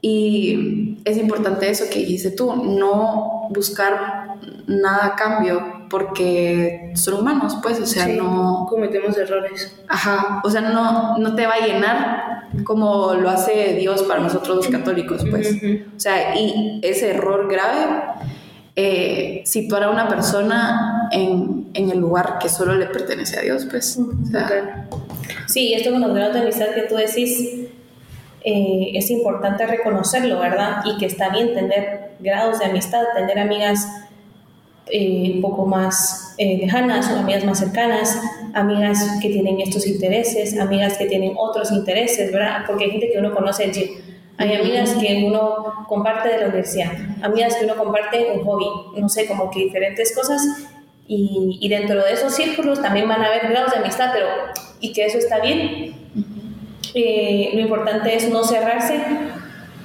y 0.01 0.99
es 1.05 1.17
importante 1.17 1.69
eso 1.69 1.85
que 1.91 2.01
dice 2.01 2.31
tú, 2.31 2.55
no 2.55 3.49
buscar 3.51 4.37
nada 4.67 5.07
a 5.07 5.17
cambio 5.17 5.77
porque 5.89 6.93
son 6.95 7.15
humanos, 7.15 7.59
pues, 7.63 7.81
o 7.81 7.87
sea, 7.87 8.07
no... 8.09 8.67
Cometemos 8.69 9.17
errores. 9.17 9.75
Ajá, 9.89 10.41
o 10.45 10.51
sea, 10.51 10.61
no, 10.61 11.17
no 11.19 11.35
te 11.35 11.47
va 11.47 11.55
a 11.55 11.67
llenar 11.67 12.37
como 12.65 13.15
lo 13.15 13.31
hace 13.31 13.75
Dios 13.75 14.03
para 14.03 14.21
nosotros 14.21 14.57
los 14.57 14.69
católicos, 14.69 15.25
pues. 15.31 15.57
O 15.97 16.01
sea, 16.01 16.37
y 16.37 16.81
ese 16.83 17.11
error 17.11 17.49
grave, 17.51 18.03
eh, 18.79 19.41
situar 19.47 19.85
a 19.85 19.91
una 19.91 20.07
persona 20.07 21.09
en, 21.11 21.71
en, 21.73 21.91
el 21.91 21.99
lugar 21.99 22.39
que 22.39 22.51
solo 22.51 22.75
le 22.75 22.87
pertenece 22.87 23.39
a 23.39 23.43
Dios, 23.43 23.67
pues. 23.71 23.99
O 23.99 24.31
sea, 24.31 24.87
sí, 25.47 25.73
esto 25.73 25.91
con 25.91 26.03
los 26.03 26.15
grados 26.15 26.35
de 26.35 26.41
amistad 26.43 26.67
que 26.75 26.83
tú 26.83 26.97
decís, 26.97 27.67
eh, 28.45 28.91
es 28.95 29.11
importante 29.11 29.67
reconocerlo, 29.67 30.39
¿verdad? 30.39 30.83
Y 30.85 30.99
que 30.99 31.07
está 31.07 31.31
bien 31.31 31.55
tener 31.55 32.13
grados 32.21 32.59
de 32.59 32.67
amistad, 32.67 33.03
tener 33.15 33.39
amigas 33.39 33.89
eh, 34.89 35.33
un 35.35 35.41
poco 35.41 35.67
más 35.67 36.35
eh, 36.39 36.59
lejanas 36.59 37.11
o 37.11 37.19
amigas 37.19 37.45
más 37.45 37.59
cercanas, 37.59 38.21
amigas 38.55 39.19
que 39.21 39.31
tienen 39.31 39.61
estos 39.61 39.87
intereses, 39.87 40.61
amigas 40.61 40.97
que 40.97 41.07
tienen 41.07 41.33
otros 41.37 41.73
intereses, 41.73 42.31
¿verdad? 42.31 42.59
Porque 42.67 42.85
hay 42.85 42.91
gente 42.93 43.11
que 43.11 43.19
uno 43.19 43.35
conoce. 43.35 43.73
Hay 44.39 44.55
amigas 44.55 44.95
que 44.95 45.25
uno 45.27 45.87
comparte 45.89 46.29
de 46.29 46.39
la 46.39 46.47
universidad, 46.49 46.93
amigas 47.23 47.57
que 47.57 47.65
uno 47.65 47.77
comparte 47.77 48.33
un 48.35 48.45
hobby, 48.45 48.67
no 49.01 49.09
sé, 49.09 49.27
como 49.27 49.51
que 49.51 49.61
diferentes 49.61 50.15
cosas. 50.15 50.43
Y, 51.09 51.59
y 51.61 51.69
dentro 51.69 52.03
de 52.03 52.13
esos 52.13 52.35
círculos 52.35 52.83
también 52.83 53.09
van 53.09 53.23
a 53.23 53.27
haber 53.27 53.49
grados 53.49 53.73
de 53.73 53.79
amistad, 53.79 54.11
pero 54.13 54.27
y 54.81 54.93
que 54.93 55.07
eso 55.07 55.19
está 55.19 55.41
bien, 55.41 55.95
eh, 56.95 57.51
lo 57.55 57.61
importante 57.61 58.15
es 58.15 58.29
no 58.31 58.43
cerrarse 58.45 59.01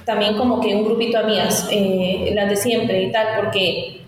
también 0.05 0.37
como 0.37 0.59
que 0.61 0.73
un 0.75 0.83
grupito 0.83 1.17
de 1.17 1.23
amigas, 1.23 1.67
eh, 1.71 2.31
las 2.33 2.49
de 2.49 2.55
siempre 2.55 3.03
y 3.03 3.11
tal, 3.11 3.27
porque 3.37 4.01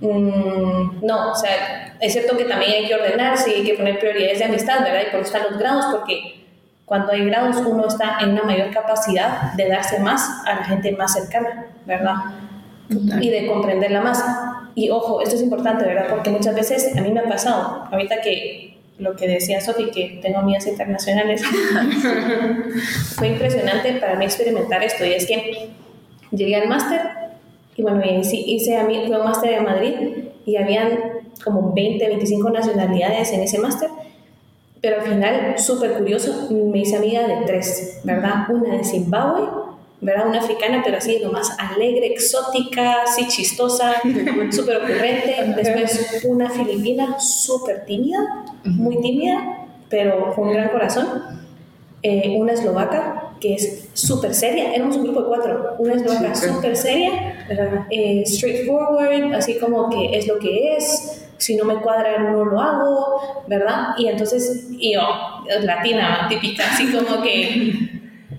mm, 0.00 1.04
no, 1.04 1.32
o 1.32 1.34
sea, 1.34 1.96
es 2.00 2.12
cierto 2.12 2.36
que 2.36 2.44
también 2.44 2.72
hay 2.72 2.86
que 2.86 2.94
ordenarse 2.94 3.50
y 3.50 3.54
hay 3.60 3.64
que 3.64 3.74
poner 3.74 3.98
prioridades 3.98 4.38
de 4.38 4.44
amistad, 4.46 4.82
¿verdad? 4.82 5.02
Y 5.06 5.10
por 5.10 5.20
eso 5.20 5.36
están 5.36 5.50
los 5.50 5.58
grados, 5.58 5.86
porque 5.92 6.43
cuando 6.84 7.12
hay 7.12 7.24
grados 7.24 7.56
uno 7.66 7.86
está 7.86 8.18
en 8.20 8.30
una 8.30 8.42
mayor 8.42 8.70
capacidad 8.70 9.52
de 9.54 9.68
darse 9.68 9.98
más 10.00 10.42
a 10.46 10.56
la 10.56 10.64
gente 10.64 10.92
más 10.92 11.14
cercana, 11.14 11.66
¿verdad? 11.86 12.14
Y 13.20 13.30
de 13.30 13.46
comprenderla 13.46 14.02
más. 14.02 14.22
Y 14.74 14.90
ojo, 14.90 15.22
esto 15.22 15.36
es 15.36 15.42
importante, 15.42 15.84
¿verdad? 15.84 16.06
Porque 16.10 16.30
muchas 16.30 16.54
veces 16.54 16.96
a 16.96 17.00
mí 17.00 17.10
me 17.10 17.20
ha 17.20 17.28
pasado, 17.28 17.88
ahorita 17.90 18.20
que 18.20 18.78
lo 18.98 19.16
que 19.16 19.26
decía 19.26 19.60
Sofi, 19.60 19.90
que 19.90 20.18
tengo 20.22 20.38
amigas 20.38 20.66
internacionales, 20.66 21.42
fue 23.16 23.28
impresionante 23.28 23.94
para 23.94 24.16
mí 24.16 24.24
experimentar 24.24 24.82
esto. 24.82 25.04
Y 25.04 25.12
es 25.14 25.26
que 25.26 25.70
llegué 26.30 26.56
al 26.56 26.68
máster 26.68 27.00
y 27.76 27.82
bueno, 27.82 28.02
hice, 28.04 28.36
hice 28.36 28.76
a 28.76 28.84
mí, 28.84 29.04
fue 29.06 29.18
un 29.18 29.24
máster 29.24 29.54
en 29.54 29.64
Madrid 29.64 29.94
y 30.46 30.56
habían 30.56 30.90
como 31.42 31.72
20, 31.72 32.06
25 32.06 32.50
nacionalidades 32.50 33.32
en 33.32 33.40
ese 33.40 33.58
máster. 33.58 33.88
Pero 34.84 35.00
al 35.00 35.08
final, 35.08 35.58
súper 35.58 35.94
curioso, 35.94 36.48
me 36.50 36.80
hice 36.80 36.98
amiga 36.98 37.26
de 37.26 37.46
tres, 37.46 38.00
¿verdad? 38.04 38.44
Una 38.50 38.76
de 38.76 38.84
Zimbabue, 38.84 39.48
¿verdad? 40.02 40.28
Una 40.28 40.40
africana, 40.40 40.82
pero 40.84 40.98
así 40.98 41.20
lo 41.20 41.32
más 41.32 41.56
alegre, 41.58 42.08
exótica, 42.08 43.04
así 43.04 43.26
chistosa, 43.26 43.94
súper 44.50 44.76
ocurrente. 44.76 45.36
Después 45.56 46.22
una 46.24 46.50
filipina 46.50 47.18
súper 47.18 47.86
tímida, 47.86 48.44
muy 48.64 49.00
tímida, 49.00 49.68
pero 49.88 50.34
con 50.34 50.48
un 50.48 50.52
gran 50.52 50.68
corazón. 50.68 51.06
Eh, 52.02 52.36
una 52.38 52.52
eslovaca 52.52 53.30
que 53.40 53.54
es 53.54 53.88
súper 53.94 54.34
seria, 54.34 54.74
éramos 54.74 54.98
un 54.98 55.04
grupo 55.04 55.22
de 55.22 55.28
cuatro, 55.28 55.76
una 55.78 55.94
eslovaca 55.94 56.34
súper 56.34 56.76
seria, 56.76 57.46
eh, 57.88 58.22
straightforward, 58.26 59.32
así 59.32 59.58
como 59.58 59.88
que 59.88 60.18
es 60.18 60.26
lo 60.26 60.38
que 60.38 60.76
es, 60.76 61.23
si 61.44 61.56
no 61.56 61.66
me 61.66 61.76
cuadra 61.76 62.18
no 62.20 62.42
lo 62.42 62.58
hago, 62.58 63.44
¿verdad? 63.46 63.88
Y 63.98 64.08
entonces, 64.08 64.66
y 64.70 64.94
yo, 64.94 65.02
latina, 65.60 66.24
típica, 66.26 66.64
así 66.72 66.90
como 66.92 67.20
que 67.22 67.90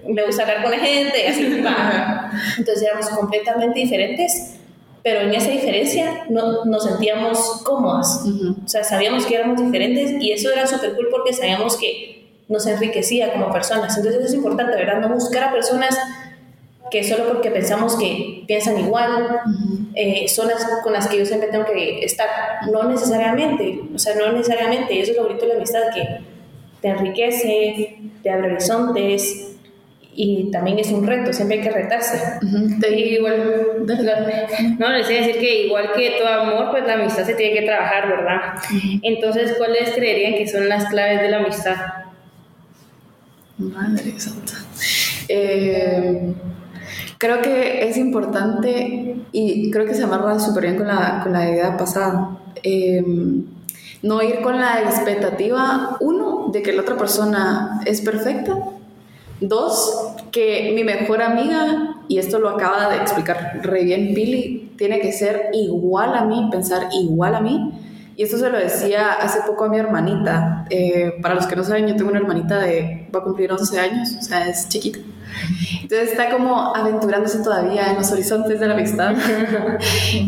me 0.08 0.26
gusta 0.26 0.42
hablar 0.42 0.64
con 0.64 0.72
la 0.72 0.80
gente, 0.80 1.28
así. 1.28 1.46
Entonces 2.58 2.82
éramos 2.82 3.08
completamente 3.10 3.80
diferentes, 3.80 4.56
pero 5.04 5.22
en 5.22 5.36
esa 5.36 5.52
diferencia 5.52 6.26
no, 6.30 6.66
nos 6.66 6.84
sentíamos 6.84 7.62
cómodas. 7.64 8.26
O 8.66 8.68
sea, 8.68 8.84
sabíamos 8.84 9.28
que 9.28 9.36
éramos 9.36 9.62
diferentes 9.62 10.14
y 10.20 10.32
eso 10.32 10.52
era 10.52 10.66
súper 10.66 10.96
cool 10.96 11.10
porque 11.12 11.32
sabíamos 11.32 11.78
que 11.78 12.42
nos 12.48 12.66
enriquecía 12.66 13.34
como 13.34 13.52
personas. 13.52 13.96
Entonces 13.98 14.20
eso 14.20 14.30
es 14.30 14.34
importante, 14.34 14.76
¿verdad? 14.76 15.00
No 15.00 15.10
buscar 15.10 15.44
a 15.44 15.52
personas 15.52 15.96
que 16.92 17.04
solo 17.04 17.28
porque 17.28 17.52
pensamos 17.52 17.98
que 17.98 18.44
piensan 18.48 18.80
igual, 18.80 19.42
eh, 19.96 20.28
son 20.28 20.48
las 20.48 20.66
con 20.84 20.94
las 20.94 21.08
que 21.08 21.18
yo 21.18 21.26
siempre 21.26 21.50
tengo 21.50 21.66
que 21.66 22.04
estar. 22.04 22.28
No 22.72 22.84
necesariamente, 22.84 23.82
o 23.94 24.00
sea, 24.00 24.16
no 24.16 24.32
necesariamente. 24.32 24.94
Y 24.94 25.00
eso 25.00 25.12
es 25.12 25.18
lo 25.18 25.24
bonito 25.24 25.46
de 25.46 25.50
la 25.50 25.58
amistad, 25.58 25.82
que 25.94 26.20
te 26.82 26.88
enriquece, 26.88 27.98
te 28.22 28.30
abre 28.30 28.52
horizontes, 28.52 29.56
y 30.18 30.50
también 30.50 30.80
es 30.80 30.92
un 30.92 31.06
reto, 31.06 31.34
siempre 31.34 31.58
hay 31.58 31.64
que 31.64 31.72
retarse. 31.72 32.40
igual, 32.96 33.86
no, 34.80 34.90
les 34.92 35.08
voy 35.08 35.18
a 35.18 35.22
decir 35.22 35.40
que 35.40 35.66
igual 35.66 35.92
que 35.94 36.16
todo 36.18 36.28
amor, 36.30 36.72
pues 36.72 36.86
la 36.86 36.94
amistad 36.94 37.26
se 37.26 37.34
tiene 37.34 37.60
que 37.60 37.66
trabajar, 37.66 38.08
¿verdad? 38.08 38.40
Entonces, 39.02 39.56
¿cuáles 39.58 39.92
creerían 39.92 40.36
que 40.36 40.48
son 40.48 40.70
las 40.70 40.86
claves 40.86 41.22
de 41.22 41.30
la 41.30 41.38
amistad? 41.38 41.76
Madre 43.58 44.18
santa. 44.18 44.54
Eh, 45.28 46.34
creo 47.18 47.42
que 47.42 47.88
es 47.88 47.98
importante 47.98 49.18
y 49.32 49.72
creo 49.72 49.86
que 49.86 49.94
se 49.94 50.04
amarra 50.04 50.40
súper 50.40 50.64
bien 50.64 50.78
con 50.78 50.88
la, 50.88 51.22
con 51.24 51.34
la 51.34 51.50
idea 51.50 51.78
pasada. 51.78 52.38
Eh, 52.64 53.04
no 54.02 54.22
ir 54.22 54.42
con 54.42 54.60
la 54.60 54.82
expectativa, 54.82 55.98
uno, 56.00 56.50
de 56.52 56.62
que 56.62 56.74
la 56.74 56.82
otra 56.82 56.96
persona 56.96 57.82
es 57.86 58.02
perfecta 58.02 58.56
Dos, 59.42 60.14
que 60.32 60.72
mi 60.74 60.86
mejor 60.86 61.22
amiga, 61.22 61.98
y 62.08 62.20
esto 62.20 62.40
lo 62.40 62.50
acaba 62.50 62.90
de 62.90 62.98
explicar 62.98 63.60
re 63.64 63.84
bien 63.84 64.14
Pili, 64.14 64.72
tiene 64.78 65.02
que 65.02 65.12
ser 65.12 65.50
igual 65.54 66.16
a 66.16 66.24
mí, 66.24 66.48
pensar 66.52 66.88
igual 66.94 67.36
a 67.36 67.42
mí. 67.42 67.72
Y 68.18 68.24
esto 68.24 68.38
se 68.38 68.50
lo 68.50 68.58
decía 68.58 69.14
hace 69.14 69.42
poco 69.46 69.66
a 69.66 69.70
mi 69.70 69.78
hermanita. 69.78 70.66
Eh, 70.70 71.16
para 71.22 71.36
los 71.36 71.48
que 71.48 71.56
no 71.56 71.64
saben, 71.64 71.88
yo 71.88 71.96
tengo 71.96 72.12
una 72.12 72.20
hermanita 72.20 72.60
de, 72.60 73.10
va 73.14 73.20
a 73.20 73.24
cumplir 73.24 73.52
11 73.52 73.80
años, 73.80 74.16
o 74.18 74.22
sea, 74.22 74.48
es 74.48 74.70
chiquita. 74.70 75.00
Entonces 75.82 76.12
está 76.12 76.30
como 76.30 76.74
aventurándose 76.74 77.40
todavía 77.40 77.90
en 77.90 77.98
los 77.98 78.10
horizontes 78.12 78.58
de 78.60 78.68
la 78.68 78.74
amistad. 78.74 79.16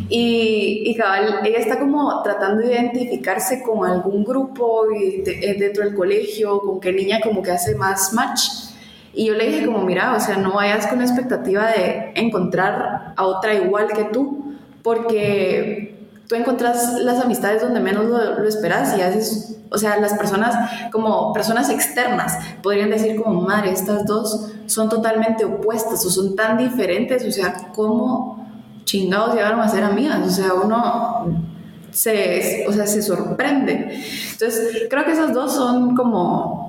y, 0.10 0.84
y 0.86 0.96
cabal, 0.96 1.40
ella 1.46 1.60
está 1.60 1.80
como 1.80 2.22
tratando 2.24 2.62
de 2.62 2.74
identificarse 2.74 3.64
con 3.64 3.90
algún 3.90 4.26
grupo 4.26 4.92
y 4.92 5.24
eh, 5.26 5.56
dentro 5.58 5.86
del 5.86 5.96
colegio, 5.96 6.60
con 6.60 6.82
qué 6.82 6.92
niña 6.92 7.20
como 7.24 7.42
que 7.42 7.52
hace 7.52 7.76
más 7.76 8.12
match. 8.12 8.68
Y 9.14 9.26
yo 9.28 9.34
le 9.34 9.48
dije 9.48 9.66
como, 9.66 9.80
mira, 9.80 10.14
o 10.14 10.20
sea, 10.20 10.38
no 10.38 10.54
vayas 10.54 10.88
con 10.88 11.00
la 11.00 11.06
expectativa 11.06 11.72
de 11.72 12.12
encontrar 12.16 13.14
a 13.16 13.26
otra 13.26 13.54
igual 13.54 13.88
que 13.88 14.04
tú, 14.04 14.56
porque 14.84 15.87
tú 16.28 16.36
encontrás 16.36 16.94
las 17.02 17.22
amistades 17.22 17.62
donde 17.62 17.80
menos 17.80 18.06
lo, 18.06 18.48
esperas 18.48 18.98
y 18.98 19.02
haces, 19.02 19.58
o 19.70 19.78
sea, 19.78 20.00
las 20.00 20.14
personas 20.14 20.90
como 20.92 21.34
personas 21.34 21.70
externas 21.70 22.38
podrían 22.62 22.90
decir 22.90 23.22
como, 23.22 23.42
madre, 23.42 23.72
estas 23.72 24.06
dos 24.06 24.52
son 24.66 24.90
totalmente 24.90 25.46
opuestas 25.46 26.06
o 26.06 26.10
son 26.10 26.36
tan 26.36 26.58
diferentes, 26.58 27.26
o 27.26 27.32
sea, 27.32 27.72
¿cómo 27.74 28.46
chingados 28.84 29.36
llegaron 29.36 29.60
a 29.62 29.70
ser 29.70 29.84
amigas? 29.84 30.20
O 30.26 30.30
sea, 30.30 30.54
uno 30.54 31.44
se, 31.92 32.66
o 32.68 32.74
sea, 32.74 32.86
se 32.88 33.02
sorprende. 33.02 34.02
Entonces, 34.32 34.88
creo 34.90 35.06
que 35.06 35.12
esas 35.12 35.34
dos 35.34 35.54
son 35.54 35.96
como 35.96 36.67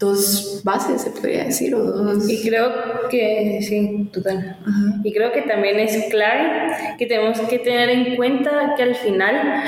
dos 0.00 0.62
bases, 0.64 1.02
se 1.02 1.10
podría 1.10 1.44
decir, 1.44 1.74
o 1.74 1.84
dos... 1.84 2.28
Y 2.28 2.42
creo 2.42 2.72
que 3.10 3.60
sí, 3.60 4.08
total. 4.12 4.56
Ajá. 4.62 5.00
Y 5.04 5.12
creo 5.12 5.30
que 5.30 5.42
también 5.42 5.78
es 5.78 6.06
clave 6.10 6.72
que 6.98 7.06
tenemos 7.06 7.38
que 7.40 7.58
tener 7.58 7.90
en 7.90 8.16
cuenta 8.16 8.74
que 8.76 8.82
al 8.82 8.94
final, 8.94 9.62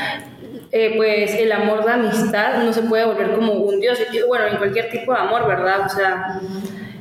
eh, 0.72 0.94
pues 0.96 1.34
el 1.34 1.52
amor 1.52 1.84
de 1.84 1.92
amistad 1.92 2.64
no 2.64 2.72
se 2.72 2.82
puede 2.82 3.04
volver 3.04 3.32
como 3.32 3.52
un 3.52 3.78
Dios. 3.78 3.98
Bueno, 4.26 4.46
en 4.46 4.56
cualquier 4.56 4.90
tipo 4.90 5.12
de 5.12 5.18
amor, 5.18 5.46
¿verdad? 5.46 5.84
O 5.84 5.88
sea, 5.90 6.40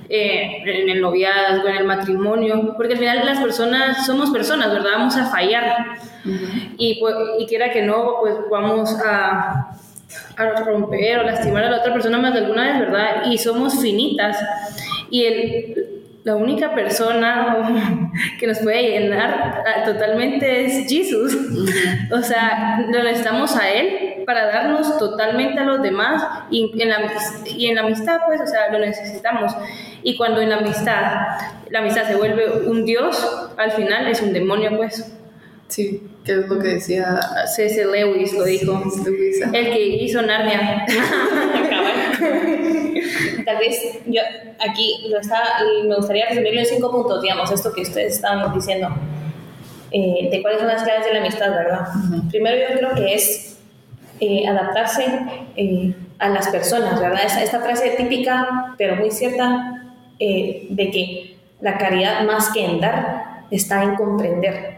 eh, 0.10 0.62
en 0.66 0.90
el 0.90 1.02
noviazgo, 1.02 1.70
en 1.70 1.78
el 1.78 1.86
matrimonio, 1.86 2.74
porque 2.76 2.94
al 2.94 3.00
final 3.00 3.26
las 3.26 3.40
personas 3.40 4.06
somos 4.06 4.30
personas, 4.30 4.74
¿verdad? 4.74 4.92
Vamos 4.98 5.16
a 5.16 5.28
fallar. 5.28 5.96
Y, 6.78 7.00
pues, 7.00 7.16
y 7.40 7.48
quiera 7.48 7.72
que 7.72 7.82
no, 7.82 8.18
pues 8.20 8.36
vamos 8.52 8.94
a, 9.06 9.72
a 10.38 10.64
romper 10.64 11.20
o 11.20 11.24
lastimar 11.24 11.64
a 11.66 11.72
la 11.72 11.78
otra 11.78 11.94
persona 11.94 12.18
más 12.18 12.34
de 12.34 12.40
alguna 12.40 12.68
vez, 12.68 12.80
¿verdad? 12.80 13.24
Y 13.26 13.38
somos 13.38 13.82
finitas. 13.82 14.38
Y 15.10 15.26
el, 15.26 15.92
la 16.24 16.36
única 16.36 16.74
persona 16.76 18.12
que 18.40 18.48
nos 18.48 18.60
puede 18.60 19.00
llenar 19.00 19.64
totalmente 19.86 20.66
es 20.66 20.88
Jesús. 20.88 21.36
O 22.12 22.22
sea, 22.22 22.86
lo 22.90 23.04
necesitamos 23.04 23.56
a 23.56 23.70
Él 23.70 24.24
para 24.26 24.46
darnos 24.48 24.98
totalmente 24.98 25.60
a 25.60 25.64
los 25.64 25.82
demás 25.82 26.24
y 26.52 26.72
en, 26.80 26.90
la, 26.90 27.12
y 27.46 27.68
en 27.68 27.76
la 27.76 27.82
amistad, 27.82 28.22
pues, 28.26 28.40
o 28.42 28.48
sea, 28.48 28.72
lo 28.72 28.80
necesitamos. 28.80 29.52
Y 30.04 30.16
cuando 30.16 30.42
en 30.42 30.50
la 30.50 30.58
amistad, 30.58 31.38
la 31.70 31.80
amistad 31.80 32.08
se 32.08 32.16
vuelve 32.16 32.68
un 32.68 32.86
Dios, 32.86 33.52
al 33.58 33.72
final 33.72 34.08
es 34.08 34.22
un 34.22 34.34
demonio, 34.34 34.78
pues. 34.78 35.18
Sí, 35.72 36.04
que 36.26 36.34
es 36.34 36.48
lo 36.50 36.60
que 36.60 36.68
decía 36.68 37.18
C.S. 37.48 37.86
Lewis 37.86 38.34
lo 38.34 38.44
dijo. 38.44 38.84
Luisa. 39.06 39.50
El 39.54 39.72
que 39.72 39.86
hizo 40.04 40.22
Narnia. 40.22 40.86
Tal 43.46 43.58
vez 43.58 44.00
yo 44.06 44.22
aquí 44.60 45.06
lo 45.08 45.22
está, 45.22 45.42
me 45.88 45.96
gustaría 45.96 46.28
resumirlo 46.28 46.60
en 46.60 46.66
cinco 46.66 46.92
puntos, 46.92 47.22
digamos, 47.22 47.50
esto 47.52 47.72
que 47.72 47.84
ustedes 47.84 48.16
estaban 48.16 48.54
diciendo, 48.54 48.90
eh, 49.92 50.28
de 50.30 50.42
cuáles 50.42 50.60
son 50.60 50.68
las 50.68 50.84
claves 50.84 51.06
de 51.06 51.14
la 51.14 51.20
amistad, 51.20 51.52
¿verdad? 51.52 51.88
Primero 52.30 52.58
yo 52.58 52.78
creo 52.78 52.94
que 52.94 53.16
es 53.16 53.58
eh, 54.20 54.46
adaptarse 54.46 55.06
eh, 55.56 55.96
a 56.20 56.28
las 56.28 56.50
personas, 56.50 57.00
¿verdad? 57.00 57.24
Esta, 57.26 57.44
esta 57.44 57.62
frase 57.62 57.92
típica, 57.92 58.76
pero 58.78 58.98
muy 58.98 59.10
cierta, 59.10 59.86
eh, 60.20 60.68
de 60.70 60.92
que 60.92 61.38
la 61.62 61.78
caridad 61.78 62.26
más 62.26 62.52
que 62.52 62.66
en 62.66 62.82
dar 62.82 63.31
está 63.52 63.84
en 63.84 63.96
comprender, 63.96 64.76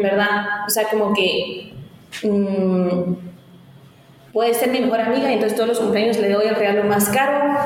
¿verdad? 0.00 0.64
O 0.66 0.70
sea, 0.70 0.84
como 0.90 1.12
que... 1.14 1.72
mm, 2.22 3.14
puede 4.32 4.54
ser 4.54 4.70
mi 4.70 4.80
mejor 4.80 5.00
amiga 5.00 5.28
y 5.30 5.34
entonces 5.34 5.56
todos 5.56 5.68
los 5.70 5.80
cumpleaños 5.80 6.18
le 6.18 6.30
doy 6.30 6.46
el 6.46 6.54
regalo 6.54 6.84
más 6.84 7.08
caro, 7.08 7.58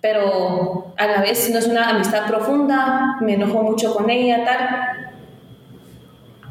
pero 0.00 0.94
a 0.96 1.06
la 1.06 1.20
vez 1.20 1.50
no 1.50 1.58
es 1.58 1.66
una 1.66 1.90
amistad 1.90 2.26
profunda, 2.28 3.16
me 3.20 3.34
enojo 3.34 3.62
mucho 3.62 3.92
con 3.94 4.08
ella, 4.10 4.44
tal. 4.44 4.58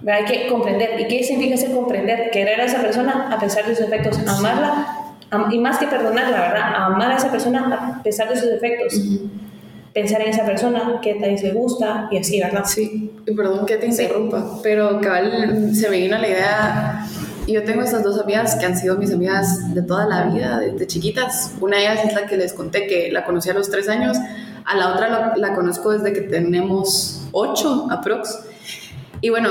¿Verdad? 0.01 0.21
Hay 0.21 0.25
que 0.25 0.47
comprender. 0.47 0.99
¿Y 0.99 1.07
qué 1.07 1.23
significa 1.23 1.55
ese 1.55 1.71
comprender? 1.73 2.29
Querer 2.31 2.59
a 2.61 2.65
esa 2.65 2.81
persona 2.81 3.29
a 3.31 3.39
pesar 3.39 3.65
de 3.65 3.75
sus 3.75 3.89
defectos, 3.89 4.19
amarla, 4.27 4.87
am- 5.31 5.51
y 5.51 5.57
más 5.59 5.77
que 5.79 5.87
perdonarla, 5.87 6.41
¿verdad? 6.41 6.75
Amar 6.75 7.11
a 7.11 7.15
esa 7.17 7.31
persona 7.31 7.95
a 7.99 8.03
pesar 8.03 8.27
de 8.29 8.35
sus 8.35 8.49
defectos. 8.49 8.93
Pensar 9.95 10.21
en 10.23 10.27
esa 10.27 10.45
persona, 10.45 10.99
qué 11.01 11.13
tal 11.13 11.35
le 11.41 11.53
gusta 11.53 12.09
y 12.11 12.17
así, 12.17 12.41
¿verdad? 12.41 12.65
Sí, 12.65 13.13
y 13.25 13.33
perdón 13.33 13.65
que 13.65 13.77
te 13.77 13.85
interrumpa, 13.85 14.59
pero 14.61 14.99
cabal 14.99 15.73
se 15.73 15.89
me 15.89 16.01
vino 16.01 16.17
la 16.17 16.27
idea. 16.27 17.07
Yo 17.47 17.63
tengo 17.63 17.81
estas 17.81 18.03
dos 18.03 18.19
amigas 18.19 18.55
que 18.55 18.65
han 18.65 18.77
sido 18.77 18.97
mis 18.97 19.13
amigas 19.13 19.73
de 19.73 19.81
toda 19.83 20.05
la 20.05 20.23
vida, 20.25 20.59
desde 20.59 20.85
chiquitas. 20.85 21.53
Una 21.61 21.77
de 21.77 21.83
ellas 21.83 22.03
es 22.03 22.13
la 22.13 22.25
que 22.27 22.35
les 22.35 22.51
conté 22.51 22.87
que 22.87 23.09
la 23.09 23.23
conocí 23.23 23.49
a 23.49 23.53
los 23.53 23.69
tres 23.69 23.87
años. 23.87 24.17
A 24.65 24.75
la 24.75 24.93
otra 24.93 25.07
la, 25.07 25.33
la 25.37 25.55
conozco 25.55 25.91
desde 25.91 26.11
que 26.11 26.23
tenemos 26.23 27.29
ocho, 27.31 27.87
aprox. 27.89 28.37
Y 29.21 29.29
bueno, 29.29 29.49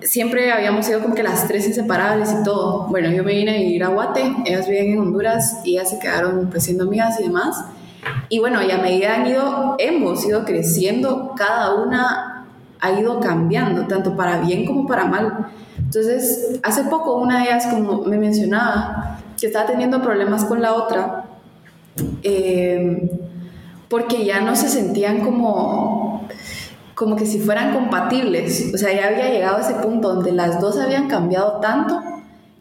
siempre 0.00 0.52
habíamos 0.52 0.86
sido 0.86 1.02
como 1.02 1.14
que 1.14 1.22
las 1.22 1.46
tres 1.46 1.66
inseparables 1.66 2.32
y 2.32 2.42
todo. 2.44 2.86
Bueno, 2.88 3.10
yo 3.10 3.22
me 3.22 3.34
vine 3.34 3.50
a 3.50 3.58
vivir 3.58 3.84
a 3.84 3.88
Guate, 3.88 4.32
ellas 4.46 4.66
viven 4.66 4.92
en 4.92 5.00
Honduras 5.00 5.58
y 5.64 5.72
ellas 5.72 5.90
se 5.90 5.98
quedaron 5.98 6.48
pues 6.48 6.64
siendo 6.64 6.84
amigas 6.84 7.20
y 7.20 7.24
demás. 7.24 7.62
Y 8.28 8.38
bueno, 8.38 8.62
y 8.62 8.70
a 8.70 8.78
medida 8.78 9.14
han 9.14 9.26
ido, 9.26 9.76
hemos 9.78 10.24
ido 10.24 10.44
creciendo, 10.44 11.32
cada 11.36 11.74
una 11.74 12.46
ha 12.80 12.92
ido 12.92 13.20
cambiando, 13.20 13.86
tanto 13.86 14.16
para 14.16 14.40
bien 14.40 14.66
como 14.66 14.86
para 14.86 15.04
mal. 15.06 15.48
Entonces, 15.78 16.60
hace 16.62 16.84
poco 16.84 17.16
una 17.16 17.38
de 17.38 17.44
ellas, 17.44 17.66
como 17.66 18.02
me 18.02 18.18
mencionaba, 18.18 19.18
que 19.38 19.46
estaba 19.46 19.66
teniendo 19.66 20.02
problemas 20.02 20.44
con 20.44 20.60
la 20.60 20.74
otra, 20.74 21.24
eh, 22.22 23.10
porque 23.88 24.24
ya 24.24 24.40
no 24.40 24.56
se 24.56 24.68
sentían 24.68 25.20
como, 25.20 26.28
como 26.94 27.16
que 27.16 27.26
si 27.26 27.38
fueran 27.38 27.72
compatibles. 27.72 28.72
O 28.74 28.78
sea, 28.78 28.92
ya 28.92 29.08
había 29.08 29.30
llegado 29.30 29.58
a 29.58 29.60
ese 29.60 29.74
punto 29.74 30.14
donde 30.14 30.32
las 30.32 30.60
dos 30.60 30.78
habían 30.78 31.08
cambiado 31.08 31.60
tanto 31.60 32.00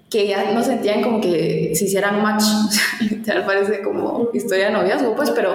que 0.10 0.28
ya 0.28 0.52
no 0.52 0.64
sentían 0.64 1.02
como 1.02 1.20
que 1.20 1.72
se 1.76 1.86
hicieran 1.86 2.22
match. 2.22 2.44
O 2.66 2.72
sea, 2.72 2.84
literal 3.10 3.46
parece 3.46 3.82
como 3.82 4.30
historia 4.34 4.68
de 4.68 4.72
noviazgo, 4.72 5.16
pues, 5.16 5.32
pero, 5.32 5.54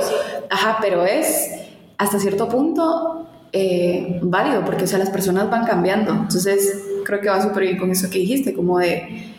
ajá, 0.51 0.79
pero 0.81 1.05
es 1.05 1.51
hasta 1.97 2.19
cierto 2.19 2.49
punto 2.49 3.27
eh, 3.53 4.21
válido, 4.23 4.65
porque, 4.65 4.85
o 4.85 4.87
sea, 4.87 4.99
las 4.99 5.11
personas 5.11 5.51
van 5.51 5.65
cambiando. 5.65 6.13
Entonces, 6.13 6.83
creo 7.05 7.21
que 7.21 7.29
va 7.29 7.43
súper 7.43 7.65
bien 7.65 7.79
con 7.79 7.91
eso 7.91 8.09
que 8.11 8.19
dijiste, 8.19 8.55
como 8.55 8.79
de, 8.79 9.33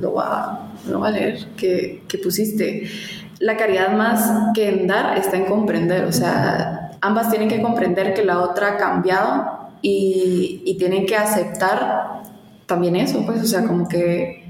lo 0.00 0.14
va, 0.14 0.72
lo 0.88 1.00
va 1.00 1.08
a 1.08 1.10
leer, 1.10 1.46
que, 1.56 2.02
que 2.08 2.18
pusiste. 2.18 2.88
La 3.38 3.56
caridad 3.56 3.96
más 3.96 4.52
que 4.54 4.68
en 4.68 4.86
dar 4.86 5.18
está 5.18 5.36
en 5.36 5.46
comprender, 5.46 6.04
o 6.04 6.12
sea, 6.12 6.92
ambas 7.00 7.30
tienen 7.30 7.48
que 7.48 7.60
comprender 7.60 8.14
que 8.14 8.24
la 8.24 8.40
otra 8.40 8.74
ha 8.74 8.76
cambiado 8.76 9.70
y, 9.82 10.62
y 10.64 10.76
tienen 10.78 11.06
que 11.06 11.16
aceptar 11.16 12.22
también 12.72 12.96
eso, 12.96 13.24
pues, 13.26 13.42
o 13.42 13.46
sea, 13.46 13.64
como 13.64 13.86
que 13.86 14.42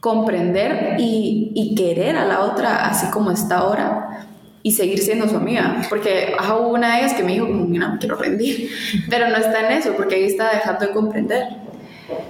comprender 0.00 0.96
y, 0.98 1.50
y 1.54 1.74
querer 1.74 2.16
a 2.16 2.26
la 2.26 2.40
otra 2.40 2.86
así 2.86 3.06
como 3.10 3.30
está 3.30 3.58
ahora 3.58 4.26
y 4.62 4.72
seguir 4.72 4.98
siendo 4.98 5.26
su 5.28 5.36
amiga. 5.36 5.80
Porque 5.88 6.34
ajá, 6.38 6.56
hubo 6.56 6.68
una 6.74 6.92
de 6.92 6.98
ellas 7.00 7.14
que 7.14 7.22
me 7.22 7.32
dijo, 7.32 7.46
como, 7.46 7.64
mira, 7.64 7.88
me 7.88 7.98
quiero 7.98 8.16
rendir. 8.16 8.68
Pero 9.10 9.28
no 9.28 9.36
está 9.36 9.66
en 9.66 9.78
eso, 9.78 9.94
porque 9.96 10.16
ahí 10.16 10.24
está 10.24 10.50
dejando 10.52 10.86
de 10.86 10.92
comprender. 10.92 11.44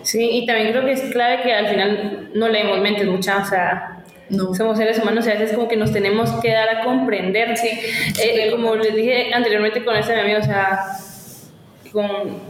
Sí, 0.03 0.21
y 0.33 0.47
también 0.47 0.71
creo 0.71 0.85
que 0.85 0.93
es 0.93 1.01
clave 1.13 1.43
que 1.43 1.53
al 1.53 1.67
final 1.67 2.31
no 2.35 2.49
leemos 2.49 2.81
mentes 2.81 3.07
mucha, 3.09 3.39
o 3.39 3.45
sea, 3.45 4.05
No. 4.31 4.55
somos 4.55 4.79
seres 4.79 5.01
humanos 5.01 5.27
y 5.27 5.31
a 5.31 5.35
veces 5.35 5.57
como 5.57 5.67
que 5.67 5.77
nos 5.77 5.93
tenemos 5.93 6.31
que 6.41 6.53
dar 6.53 6.69
a 6.77 6.85
comprender, 6.85 7.57
sí. 7.57 7.71
Eh, 8.23 8.51
como 8.53 8.77
les 8.77 8.95
dije 8.95 9.35
anteriormente 9.35 9.85
con 9.85 9.97
esta 9.97 10.15
mi 10.15 10.21
amiga, 10.21 10.39
o 10.39 10.45
sea, 10.45 10.79
con, 11.95 12.07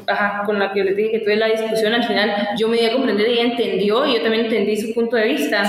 ajá, 0.07 0.43
con 0.47 0.59
la 0.59 0.73
que 0.73 0.83
les 0.83 0.97
dije 0.97 1.11
que 1.11 1.19
tuve 1.21 1.37
la 1.37 1.49
discusión, 1.49 1.93
al 1.93 2.03
final 2.03 2.49
yo 2.57 2.67
me 2.67 2.79
di 2.79 2.87
a 2.87 2.93
comprender 2.95 3.29
y 3.29 3.33
ella 3.35 3.53
entendió 3.53 4.07
y 4.07 4.15
yo 4.15 4.23
también 4.23 4.47
entendí 4.47 4.75
su 4.75 4.95
punto 4.95 5.17
de 5.17 5.25
vista. 5.25 5.61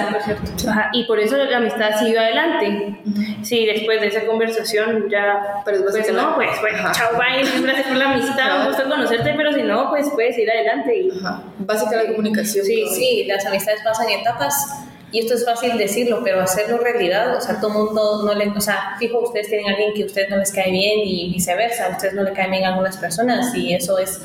Ajá, 0.68 0.90
y 0.94 1.04
por 1.04 1.20
eso 1.20 1.36
la 1.36 1.58
amistad 1.58 2.00
siguió 2.00 2.22
adelante. 2.22 2.96
Sí, 3.44 3.66
después 3.66 4.00
de 4.00 4.08
esa 4.08 4.26
conversación 4.26 5.10
ya, 5.10 5.62
Pero 5.66 5.80
después 5.80 6.06
pues 6.06 6.16
no, 6.16 6.36
pues, 6.36 6.52
pues 6.62 6.74
chao, 6.94 7.10
bye, 7.18 7.62
gracias 7.62 7.88
por 7.88 7.98
la 7.98 8.12
amistad, 8.12 8.62
un 8.62 8.68
gusto 8.68 8.90
conocerte, 8.90 9.34
pero 9.36 9.52
si 9.52 9.64
no, 9.64 9.90
pues 9.90 10.10
puedes 10.10 10.38
ir 10.38 10.50
adelante 10.50 10.98
y... 10.98 11.10
Ajá. 11.20 11.44
Básica 11.60 11.98
la 11.98 12.08
comunicación. 12.08 12.66
Sí, 12.66 12.86
sí, 12.88 13.26
las 13.28 13.46
amistades 13.46 13.82
pasan 13.84 14.10
etapas 14.10 14.88
y 15.12 15.20
esto 15.20 15.36
es 15.36 15.46
fácil 15.46 15.78
decirlo, 15.78 16.22
pero 16.24 16.42
hacerlo 16.42 16.78
realidad, 16.78 17.38
o 17.38 17.42
sea, 17.42 17.60
todo 17.60 17.70
mundo 17.70 18.24
no 18.26 18.34
le, 18.34 18.50
o 18.50 18.62
sea, 18.62 18.96
fijo, 19.00 19.20
ustedes 19.20 19.48
tienen 19.48 19.68
a 19.68 19.72
alguien 19.72 19.94
que 19.94 20.04
a 20.04 20.06
ustedes 20.06 20.30
no 20.30 20.38
les 20.38 20.52
cae 20.52 20.72
bien 20.72 21.00
y 21.04 21.32
viceversa, 21.34 21.88
a 21.88 21.90
ustedes 21.92 22.14
no 22.14 22.24
le 22.24 22.34
caen 22.34 22.52
bien 22.52 22.66
a 22.66 22.70
algunas 22.70 22.98
personas 22.98 23.56
y 23.56 23.74
eso 23.74 23.98
es 23.98 24.22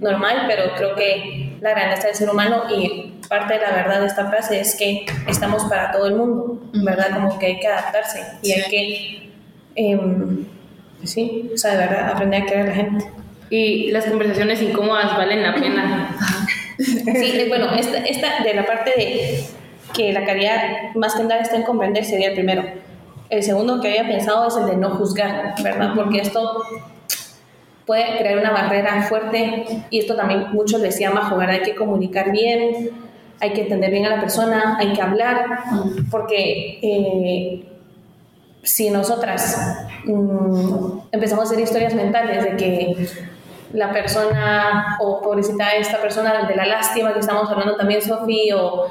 normal, 0.00 0.44
pero 0.46 0.74
creo 0.76 0.94
que 0.94 1.56
la 1.60 1.70
grandeza 1.70 2.08
del 2.08 2.16
ser 2.16 2.30
humano 2.30 2.64
y 2.70 3.14
parte 3.28 3.54
de 3.54 3.60
la 3.60 3.70
verdad 3.70 4.00
de 4.00 4.06
esta 4.06 4.28
frase 4.28 4.60
es 4.60 4.74
que 4.76 5.06
estamos 5.28 5.64
para 5.64 5.92
todo 5.92 6.06
el 6.06 6.14
mundo, 6.14 6.60
¿verdad? 6.74 7.10
Como 7.14 7.38
que 7.38 7.46
hay 7.46 7.60
que 7.60 7.66
adaptarse 7.66 8.22
y 8.42 8.52
hay 8.52 8.62
que, 8.70 9.30
pues 10.98 11.10
sí, 11.10 11.50
o 11.54 11.56
sea, 11.56 11.72
de 11.72 11.78
verdad, 11.78 12.10
aprender 12.10 12.42
a 12.42 12.46
querer 12.46 12.62
a 12.62 12.66
la 12.66 12.74
gente. 12.74 13.10
Y 13.50 13.90
las 13.92 14.06
conversaciones 14.06 14.60
incómodas 14.62 15.16
valen 15.16 15.42
la 15.42 15.54
pena. 15.54 16.16
Sí, 16.76 17.32
eh, 17.34 17.46
bueno, 17.48 17.72
esta, 17.74 17.98
esta 17.98 18.42
de 18.42 18.54
la 18.54 18.66
parte 18.66 18.92
de 18.96 19.44
que 19.94 20.12
la 20.12 20.24
caridad 20.24 20.94
más 20.94 21.14
que 21.14 21.22
andar 21.22 21.40
está 21.40 21.56
en 21.56 21.62
comprender 21.62 22.04
sería 22.04 22.28
el 22.28 22.34
primero. 22.34 22.64
El 23.30 23.42
segundo 23.42 23.80
que 23.80 23.88
había 23.88 24.06
pensado 24.06 24.48
es 24.48 24.56
el 24.56 24.66
de 24.66 24.76
no 24.76 24.90
juzgar, 24.90 25.54
¿verdad? 25.62 25.92
Porque 25.94 26.20
esto 26.20 26.62
puede 27.86 28.18
crear 28.18 28.38
una 28.38 28.50
barrera 28.50 29.02
fuerte 29.02 29.86
y 29.90 29.98
esto 29.98 30.16
también 30.16 30.52
muchos 30.52 30.80
decía 30.80 31.10
Majo, 31.10 31.36
¿verdad? 31.36 31.56
Hay 31.56 31.62
que 31.62 31.74
comunicar 31.74 32.30
bien, 32.32 32.90
hay 33.40 33.52
que 33.52 33.62
entender 33.62 33.90
bien 33.90 34.06
a 34.06 34.10
la 34.10 34.20
persona, 34.20 34.76
hay 34.78 34.92
que 34.92 35.02
hablar, 35.02 35.46
porque 36.10 36.78
eh, 36.82 37.64
si 38.62 38.90
nosotras 38.90 39.86
mm, 40.04 40.98
empezamos 41.12 41.44
a 41.44 41.52
hacer 41.52 41.62
historias 41.62 41.94
mentales 41.94 42.44
de 42.44 42.56
que 42.56 43.08
la 43.72 43.92
persona 43.92 44.96
o 45.00 45.20
pobrecita 45.20 45.74
esta 45.74 46.00
persona 46.00 46.46
de 46.46 46.54
la 46.54 46.66
lástima 46.66 47.12
que 47.12 47.20
estamos 47.20 47.50
hablando 47.50 47.76
también 47.76 48.00
Sofi 48.00 48.52
o 48.52 48.86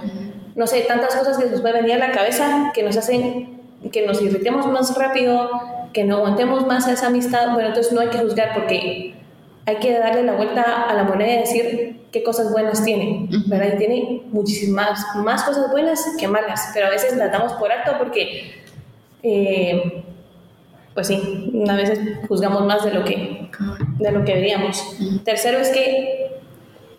no 0.55 0.67
sé 0.67 0.81
tantas 0.81 1.15
cosas 1.15 1.37
que 1.37 1.49
nos 1.49 1.61
pueden 1.61 1.83
venir 1.83 2.01
a 2.01 2.07
la 2.07 2.11
cabeza 2.11 2.71
que 2.73 2.83
nos 2.83 2.97
hacen 2.97 3.61
que 3.91 4.05
nos 4.05 4.21
irritemos 4.21 4.67
más 4.67 4.95
rápido, 4.97 5.49
que 5.91 6.03
no 6.03 6.17
aguantemos 6.17 6.65
más 6.65 6.87
a 6.87 6.93
esa 6.93 7.07
amistad, 7.07 7.53
bueno, 7.53 7.69
entonces 7.69 7.91
no 7.91 8.01
hay 8.01 8.07
que 8.07 8.19
juzgar 8.19 8.53
porque 8.53 9.13
hay 9.65 9.75
que 9.77 9.97
darle 9.97 10.23
la 10.23 10.33
vuelta 10.33 10.63
a 10.87 10.93
la 10.93 11.03
moneda 11.03 11.33
y 11.33 11.37
decir 11.39 12.01
qué 12.11 12.23
cosas 12.23 12.51
buenas 12.51 12.83
tiene, 12.83 13.27
¿verdad? 13.47 13.73
Y 13.73 13.77
tiene 13.77 14.21
muchísimas 14.31 15.05
más 15.15 15.43
cosas 15.43 15.71
buenas 15.71 16.05
que 16.19 16.27
malas, 16.27 16.71
pero 16.73 16.87
a 16.87 16.89
veces 16.89 17.15
las 17.17 17.31
damos 17.31 17.53
por 17.53 17.71
alto 17.71 17.93
porque, 17.97 18.63
eh, 19.23 20.03
pues 20.93 21.07
sí, 21.07 21.51
a 21.67 21.75
veces 21.75 21.99
juzgamos 22.27 22.65
más 22.65 22.83
de 22.83 22.93
lo 22.93 23.03
que, 23.03 23.49
de 23.99 24.11
lo 24.11 24.23
que 24.25 24.33
deberíamos. 24.33 24.97
Tercero 25.23 25.59
es 25.59 25.69
que 25.69 26.39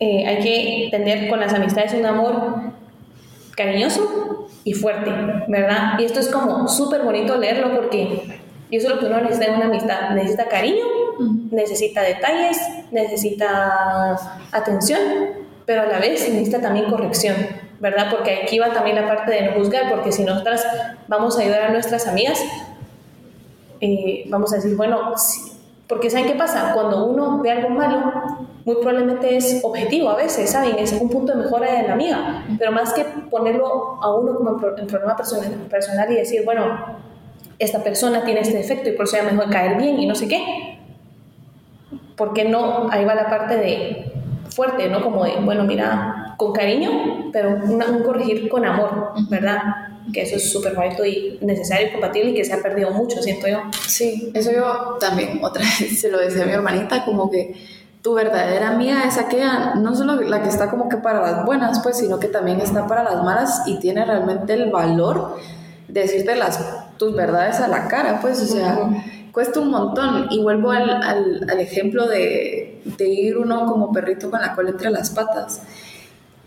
eh, 0.00 0.26
hay 0.26 0.42
que 0.42 0.88
tener 0.90 1.28
con 1.28 1.40
las 1.40 1.52
amistades 1.52 1.94
un 1.94 2.06
amor 2.06 2.73
cariñoso 3.54 4.48
y 4.64 4.74
fuerte, 4.74 5.10
¿verdad? 5.48 5.98
Y 5.98 6.04
esto 6.04 6.20
es 6.20 6.28
como 6.28 6.68
súper 6.68 7.02
bonito 7.02 7.36
leerlo 7.36 7.74
porque 7.74 8.40
eso 8.70 8.88
es 8.88 8.94
lo 8.94 8.98
que 8.98 9.06
uno 9.06 9.20
necesita 9.20 9.46
en 9.46 9.54
una 9.56 9.66
amistad. 9.66 10.10
Necesita 10.10 10.48
cariño, 10.48 10.84
necesita 11.50 12.02
detalles, 12.02 12.58
necesita 12.90 14.16
atención, 14.52 15.00
pero 15.66 15.82
a 15.82 15.86
la 15.86 15.98
vez 15.98 16.28
necesita 16.28 16.60
también 16.60 16.86
corrección, 16.90 17.36
¿verdad? 17.80 18.08
Porque 18.10 18.42
aquí 18.42 18.58
va 18.58 18.72
también 18.72 18.96
la 18.96 19.06
parte 19.06 19.30
de 19.30 19.42
no 19.42 19.52
juzgar, 19.52 19.90
porque 19.90 20.12
si 20.12 20.24
nosotras 20.24 20.66
vamos 21.08 21.38
a 21.38 21.42
ayudar 21.42 21.62
a 21.62 21.68
nuestras 21.70 22.06
amigas, 22.06 22.40
eh, 23.80 24.24
vamos 24.28 24.52
a 24.52 24.56
decir, 24.56 24.76
bueno, 24.76 25.12
porque 25.88 26.08
¿saben 26.08 26.26
qué 26.26 26.34
pasa? 26.34 26.72
Cuando 26.72 27.04
uno 27.06 27.40
ve 27.42 27.50
algo 27.50 27.68
malo, 27.70 28.12
muy 28.64 28.76
probablemente 28.76 29.36
es 29.36 29.60
objetivo 29.62 30.08
a 30.08 30.16
veces, 30.16 30.50
¿saben? 30.50 30.78
Es 30.78 30.92
un 30.92 31.10
punto 31.10 31.32
de 31.32 31.44
mejora 31.44 31.72
de 31.72 31.88
la 31.88 31.94
amiga, 31.94 32.44
pero 32.58 32.72
más 32.72 32.94
que 32.94 33.04
ponerlo 33.30 33.98
a 34.02 34.14
uno 34.14 34.34
como 34.34 34.50
en 34.76 34.86
problema 34.86 35.16
personal, 35.16 35.52
personal 35.68 36.10
y 36.10 36.16
decir, 36.16 36.42
bueno, 36.44 36.64
esta 37.58 37.82
persona 37.82 38.24
tiene 38.24 38.40
este 38.40 38.56
defecto 38.56 38.88
y 38.88 38.92
por 38.92 39.04
eso 39.04 39.16
es 39.16 39.24
mejor 39.24 39.50
caer 39.50 39.76
bien 39.76 39.98
y 39.98 40.06
no 40.06 40.14
sé 40.14 40.26
qué. 40.26 40.78
¿Por 42.16 42.32
qué 42.32 42.44
no? 42.44 42.88
Ahí 42.90 43.04
va 43.04 43.14
la 43.14 43.28
parte 43.28 43.56
de 43.56 44.12
fuerte, 44.48 44.88
¿no? 44.88 45.02
Como 45.02 45.24
de, 45.24 45.32
bueno, 45.40 45.64
mira, 45.64 46.34
con 46.38 46.52
cariño, 46.52 47.30
pero 47.32 47.50
un 47.50 48.02
corregir 48.02 48.48
con 48.48 48.64
amor, 48.64 49.12
¿verdad? 49.28 49.60
Que 50.12 50.22
eso 50.22 50.36
es 50.36 50.52
súper 50.52 50.74
bonito 50.74 51.04
y 51.04 51.38
necesario 51.40 51.88
y 51.88 51.92
compatible 51.92 52.30
y 52.30 52.34
que 52.34 52.44
se 52.44 52.52
ha 52.52 52.62
perdido 52.62 52.90
mucho, 52.90 53.22
siento 53.22 53.48
yo. 53.48 53.62
Sí, 53.86 54.30
eso 54.34 54.52
yo 54.52 54.96
también, 55.00 55.38
otra 55.42 55.62
vez 55.62 56.00
se 56.00 56.10
lo 56.10 56.18
decía 56.18 56.42
a 56.42 56.46
mi 56.46 56.52
hermanita, 56.52 57.04
como 57.04 57.30
que 57.30 57.54
tu 58.02 58.12
verdadera 58.14 58.68
amiga 58.68 59.04
es 59.04 59.16
aquella, 59.16 59.76
no 59.76 59.94
solo 59.94 60.20
la 60.20 60.42
que 60.42 60.50
está 60.50 60.70
como 60.70 60.90
que 60.90 60.98
para 60.98 61.22
las 61.22 61.46
buenas, 61.46 61.80
pues, 61.80 61.96
sino 61.96 62.20
que 62.20 62.28
también 62.28 62.60
está 62.60 62.86
para 62.86 63.02
las 63.02 63.24
malas 63.24 63.62
y 63.66 63.78
tiene 63.78 64.04
realmente 64.04 64.52
el 64.52 64.70
valor 64.70 65.38
de 65.88 66.02
decirte 66.02 66.36
las 66.36 66.60
tus 66.98 67.14
verdades 67.14 67.60
a 67.60 67.68
la 67.68 67.88
cara, 67.88 68.20
pues, 68.20 68.42
o 68.42 68.46
sea, 68.46 68.90
cuesta 69.32 69.60
un 69.60 69.70
montón. 69.70 70.28
Y 70.30 70.42
vuelvo 70.42 70.70
al, 70.70 70.90
al, 70.92 71.60
ejemplo 71.60 72.06
de, 72.06 72.80
de, 72.84 73.08
ir 73.08 73.36
uno 73.36 73.66
como 73.66 73.92
perrito 73.92 74.30
con 74.30 74.40
la 74.40 74.54
cola 74.54 74.70
entre 74.70 74.90
las 74.90 75.10
patas. 75.10 75.62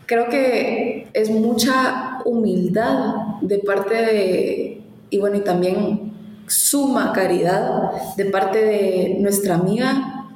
Creo 0.06 0.30
que 0.30 1.10
es 1.14 1.30
mucha 1.30 2.17
humildad 2.28 3.16
de 3.42 3.60
parte 3.60 3.96
de, 3.96 4.82
y 5.10 5.18
bueno, 5.18 5.38
y 5.38 5.42
también 5.42 6.14
suma 6.48 7.14
caridad 7.14 7.92
de 8.16 8.26
parte 8.26 8.64
de 8.64 9.18
nuestra 9.20 9.56
amiga 9.56 10.28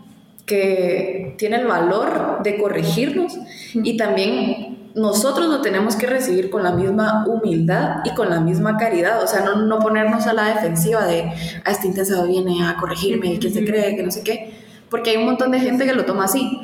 que 0.45 1.36
tiene 1.38 1.58
el 1.58 1.67
valor 1.67 2.39
de 2.43 2.58
corregirnos 2.58 3.38
y 3.73 3.97
también 3.97 4.80
nosotros 4.95 5.47
lo 5.47 5.62
tenemos 5.62 5.95
que 5.95 6.08
recibir 6.08 6.49
con 6.49 6.63
la 6.63 6.71
misma 6.71 7.25
humildad 7.25 7.97
y 8.04 8.13
con 8.13 8.30
la 8.30 8.41
misma 8.41 8.77
caridad, 8.77 9.23
o 9.23 9.27
sea, 9.27 9.41
no, 9.41 9.56
no 9.56 9.80
ponernos 9.80 10.27
a 10.27 10.34
la 10.34 10.45
defensiva 10.54 11.06
de, 11.06 11.21
a 11.21 11.34
ah, 11.65 11.71
este 11.71 11.88
intensado 11.88 12.27
viene 12.27 12.65
a 12.65 12.75
corregirme, 12.77 13.39
que 13.39 13.49
se 13.49 13.63
cree, 13.63 13.95
que 13.95 14.04
no 14.04 14.12
sé 14.12 14.23
qué, 14.23 14.54
porque 14.89 15.12
hay 15.12 15.17
un 15.17 15.25
montón 15.25 15.51
de 15.51 15.60
gente 15.60 15.86
que 15.86 15.93
lo 15.93 16.06
toma 16.06 16.25
así. 16.25 16.60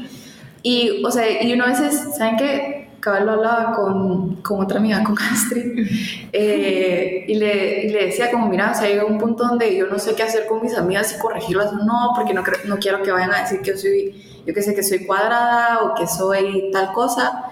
Y, 0.63 1.01
o 1.05 1.11
sea, 1.11 1.41
y 1.41 1.53
uno 1.53 1.63
a 1.63 1.67
veces, 1.67 2.15
¿saben 2.17 2.35
qué? 2.35 2.76
Cabal 3.07 3.25
lo 3.25 3.31
hablaba 3.31 3.73
con, 3.73 4.35
con 4.41 4.61
otra 4.61 4.79
amiga, 4.79 5.01
con 5.01 5.15
Astrid, 5.17 5.87
eh, 6.33 7.23
y, 7.25 7.35
le, 7.35 7.85
y, 7.85 7.89
le, 7.89 8.05
decía 8.07 8.29
como, 8.29 8.49
mira, 8.49 8.71
o 8.71 8.75
sea, 8.75 8.89
llega 8.89 9.05
un 9.05 9.17
punto 9.17 9.45
donde 9.45 9.77
yo 9.77 9.87
no 9.87 9.97
sé 9.97 10.13
qué 10.13 10.23
hacer 10.23 10.45
con 10.45 10.61
mis 10.61 10.75
amigas 10.75 11.15
y 11.15 11.19
corregirlas, 11.19 11.71
no, 11.71 12.11
porque 12.15 12.33
no, 12.33 12.43
no 12.65 12.77
quiero 12.79 13.01
que 13.03 13.11
vayan 13.11 13.33
a 13.33 13.43
decir 13.43 13.61
que 13.61 13.71
yo 13.71 13.77
soy, 13.77 14.43
yo 14.45 14.53
que 14.53 14.61
sé, 14.61 14.75
que 14.75 14.83
soy 14.83 15.05
cuadrada 15.05 15.83
o 15.83 15.95
que 15.95 16.05
soy 16.05 16.69
tal 16.73 16.91
cosa, 16.91 17.45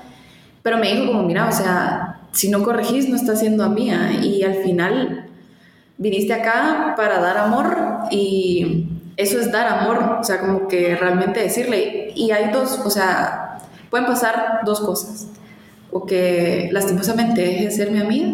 pero 0.62 0.78
me 0.78 0.94
dijo 0.94 1.08
como, 1.08 1.24
mira, 1.24 1.48
o 1.48 1.52
sea, 1.54 2.20
si 2.34 2.50
no 2.50 2.62
corregís 2.62 3.08
no 3.08 3.16
estás 3.16 3.40
siendo 3.40 3.64
amiga 3.64 4.12
y 4.12 4.44
al 4.44 4.56
final 4.56 5.30
viniste 5.98 6.34
acá 6.34 6.96
para 6.98 7.22
dar 7.22 7.38
amor 7.38 7.78
y 8.12 8.90
eso 9.16 9.40
es 9.40 9.54
dar 9.54 9.68
amor, 9.68 10.18
o 10.20 10.24
sea, 10.26 10.42
como 10.42 10.68
que 10.68 10.98
realmente 10.98 11.40
decirle. 11.40 12.12
Y 12.16 12.32
hay 12.32 12.52
dos, 12.52 12.82
o 12.84 12.90
sea, 12.90 13.60
pueden 13.90 14.06
pasar 14.06 14.62
dos 14.66 14.82
cosas. 14.82 15.28
O 15.98 16.06
que 16.06 16.68
lastimosamente 16.74 17.40
deje 17.40 17.66
de 17.66 17.72
ser 17.72 17.90
mi 17.90 18.00
amiga, 18.00 18.28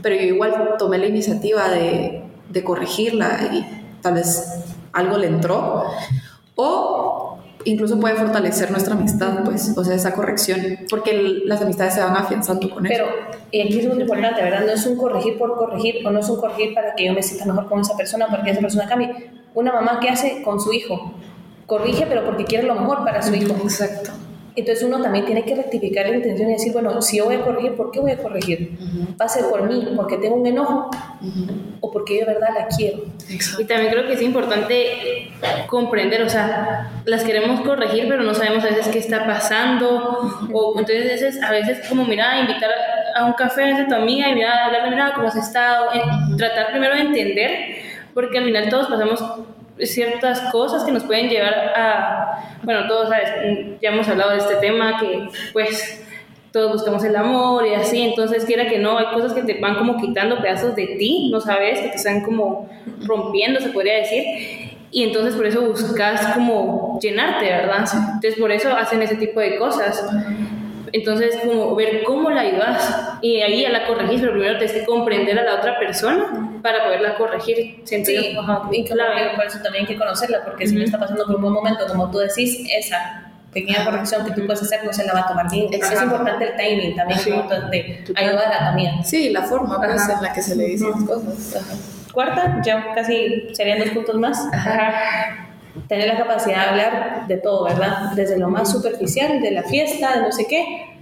pero 0.00 0.14
yo 0.14 0.22
igual 0.22 0.76
tomé 0.78 0.98
la 0.98 1.06
iniciativa 1.06 1.68
de, 1.68 2.22
de 2.50 2.62
corregirla 2.62 3.50
y 3.52 3.66
tal 4.00 4.14
vez 4.14 4.62
algo 4.92 5.18
le 5.18 5.26
entró. 5.26 5.86
O 6.54 7.38
incluso 7.64 7.98
puede 7.98 8.14
fortalecer 8.14 8.70
nuestra 8.70 8.94
amistad, 8.94 9.42
pues, 9.44 9.76
o 9.76 9.82
sea, 9.82 9.96
esa 9.96 10.14
corrección, 10.14 10.60
porque 10.88 11.42
las 11.44 11.60
amistades 11.62 11.94
se 11.94 12.00
van 12.00 12.16
afianzando 12.16 12.70
con 12.70 12.86
eso. 12.86 12.94
Pero, 12.94 13.36
y 13.50 13.62
aquí 13.62 13.80
es 13.80 13.92
muy 13.92 14.00
importante, 14.00 14.40
¿verdad? 14.40 14.64
No 14.64 14.70
es 14.70 14.86
un 14.86 14.96
corregir 14.96 15.36
por 15.36 15.56
corregir, 15.56 16.06
o 16.06 16.12
no 16.12 16.20
es 16.20 16.28
un 16.28 16.40
corregir 16.40 16.74
para 16.74 16.94
que 16.94 17.06
yo 17.06 17.12
me 17.12 17.24
sienta 17.24 17.44
mejor 17.46 17.68
con 17.68 17.80
esa 17.80 17.96
persona, 17.96 18.28
para 18.28 18.44
que 18.44 18.52
esa 18.52 18.60
persona 18.60 18.86
cambie. 18.86 19.32
Una 19.52 19.72
mamá, 19.72 19.98
¿qué 20.00 20.10
hace 20.10 20.42
con 20.42 20.60
su 20.60 20.72
hijo? 20.72 21.14
Corrige, 21.66 22.06
pero 22.06 22.24
porque 22.24 22.44
quiere 22.44 22.68
lo 22.68 22.76
mejor 22.76 23.04
para 23.04 23.20
su 23.20 23.34
hijo. 23.34 23.52
Exacto. 23.64 24.12
Entonces 24.56 24.84
uno 24.84 25.02
también 25.02 25.24
tiene 25.24 25.44
que 25.44 25.54
rectificar 25.54 26.08
la 26.08 26.16
intención 26.16 26.48
y 26.48 26.52
decir, 26.52 26.72
bueno, 26.72 27.02
si 27.02 27.18
yo 27.18 27.24
voy 27.24 27.36
a 27.36 27.40
corregir, 27.40 27.74
¿por 27.74 27.90
qué 27.90 27.98
voy 27.98 28.12
a 28.12 28.18
corregir? 28.18 28.78
¿Va 29.20 29.24
a 29.24 29.28
ser 29.28 29.46
por 29.46 29.68
mí, 29.68 29.92
porque 29.96 30.16
tengo 30.18 30.36
un 30.36 30.46
enojo? 30.46 30.90
¿O 31.80 31.90
porque 31.90 32.20
yo 32.20 32.26
de 32.26 32.34
verdad 32.34 32.50
la 32.56 32.68
quiero? 32.68 33.04
Y 33.58 33.64
también 33.64 33.90
creo 33.90 34.06
que 34.06 34.12
es 34.12 34.22
importante 34.22 35.32
comprender, 35.66 36.22
o 36.22 36.28
sea, 36.28 37.02
las 37.04 37.24
queremos 37.24 37.62
corregir, 37.62 38.06
pero 38.08 38.22
no 38.22 38.32
sabemos 38.32 38.62
a 38.64 38.68
veces 38.68 38.88
qué 38.88 38.98
está 38.98 39.26
pasando. 39.26 40.48
O 40.52 40.78
entonces 40.78 41.04
a 41.04 41.12
veces, 41.12 41.42
a 41.42 41.50
veces 41.50 41.88
como, 41.88 42.04
mira, 42.04 42.38
invitar 42.38 42.70
a 43.16 43.24
un 43.24 43.32
café 43.32 43.72
a 43.72 43.88
tu 43.88 43.94
amiga 43.94 44.28
y 44.28 44.34
mira, 44.34 44.66
hablarle, 44.66 44.90
mira, 44.90 45.12
cómo 45.16 45.28
has 45.28 45.36
estado. 45.36 45.88
tratar 46.36 46.70
primero 46.70 46.94
de 46.94 47.00
entender, 47.00 47.76
porque 48.12 48.38
al 48.38 48.44
final 48.44 48.68
todos 48.68 48.86
pasamos 48.86 49.20
ciertas 49.78 50.40
cosas 50.52 50.84
que 50.84 50.92
nos 50.92 51.04
pueden 51.04 51.28
llevar 51.28 51.54
a, 51.54 52.58
bueno, 52.62 52.86
todos, 52.86 53.08
¿sabes? 53.08 53.30
Ya 53.80 53.90
hemos 53.90 54.08
hablado 54.08 54.32
de 54.32 54.38
este 54.38 54.56
tema, 54.56 54.98
que 54.98 55.28
pues 55.52 56.04
todos 56.52 56.72
buscamos 56.72 57.02
el 57.02 57.16
amor 57.16 57.66
y 57.66 57.74
así, 57.74 58.00
entonces 58.00 58.44
quiera 58.44 58.68
que 58.68 58.78
no, 58.78 58.96
hay 58.96 59.06
cosas 59.06 59.32
que 59.32 59.42
te 59.42 59.60
van 59.60 59.74
como 59.74 60.00
quitando 60.00 60.40
pedazos 60.40 60.76
de 60.76 60.86
ti, 60.98 61.28
no 61.32 61.40
sabes, 61.40 61.80
que 61.80 61.88
te 61.88 61.96
están 61.96 62.22
como 62.22 62.70
rompiendo, 63.04 63.60
se 63.60 63.70
podría 63.70 63.94
decir, 63.96 64.24
y 64.92 65.02
entonces 65.02 65.34
por 65.34 65.46
eso 65.46 65.62
buscas 65.62 66.34
como 66.34 67.00
llenarte, 67.02 67.46
¿verdad? 67.46 67.84
Entonces 68.14 68.36
por 68.38 68.52
eso 68.52 68.70
hacen 68.70 69.02
ese 69.02 69.16
tipo 69.16 69.40
de 69.40 69.58
cosas. 69.58 70.06
Entonces, 70.94 71.36
como 71.42 71.74
ver 71.74 72.04
cómo 72.04 72.30
la 72.30 72.42
ayudas 72.42 73.18
y 73.20 73.42
ahí 73.42 73.62
ya 73.62 73.70
la 73.70 73.84
corregís, 73.84 74.20
pero 74.20 74.30
primero 74.30 74.58
tienes 74.58 74.76
que 74.76 74.84
comprender 74.84 75.36
a 75.36 75.42
la 75.42 75.56
otra 75.56 75.76
persona 75.76 76.60
para 76.62 76.84
poderla 76.84 77.16
corregir. 77.16 77.82
Sí, 77.82 78.04
y 78.70 78.84
claro, 78.84 79.34
por 79.34 79.44
eso 79.44 79.58
también 79.60 79.86
hay 79.86 79.92
que 79.92 79.98
conocerla, 79.98 80.44
porque 80.44 80.68
si 80.68 80.76
no 80.76 80.84
está 80.84 81.00
pasando 81.00 81.26
por 81.26 81.34
un 81.34 81.42
buen 81.42 81.54
momento, 81.54 81.84
como 81.88 82.12
tú 82.12 82.18
decís, 82.18 82.64
esa 82.78 83.32
pequeña 83.52 83.84
corrección 83.84 84.24
que 84.24 84.30
tú 84.40 84.46
puedes 84.46 84.62
hacer 84.62 84.84
no 84.84 84.92
se 84.92 85.04
la 85.04 85.14
va 85.14 85.20
a 85.22 85.26
tomar 85.26 85.50
bien. 85.50 85.66
Es 85.72 86.00
importante 86.00 86.44
el 86.44 86.56
timing 86.56 86.94
también, 86.94 87.18
sí. 87.18 87.30
de 87.72 88.04
ayudarla 88.14 88.58
también. 88.60 89.04
Sí, 89.04 89.30
la 89.30 89.42
forma 89.42 89.78
pues, 89.78 90.08
en 90.08 90.22
la 90.22 90.32
que 90.32 90.42
se 90.42 90.54
le 90.54 90.64
dicen 90.66 90.92
las 90.92 91.02
cosas. 91.02 92.04
Cuarta, 92.12 92.62
ya 92.64 92.94
casi 92.94 93.52
serían 93.52 93.80
dos 93.80 93.88
puntos 93.88 94.14
más. 94.14 94.38
Tener 95.88 96.06
la 96.08 96.16
capacidad 96.16 96.64
de 96.64 96.70
hablar 96.70 97.26
de 97.26 97.36
todo, 97.38 97.64
¿verdad? 97.64 98.12
Desde 98.14 98.38
lo 98.38 98.48
más 98.48 98.70
superficial, 98.70 99.40
de 99.40 99.50
la 99.50 99.64
fiesta, 99.64 100.16
de 100.16 100.22
no 100.22 100.32
sé 100.32 100.46
qué, 100.46 100.94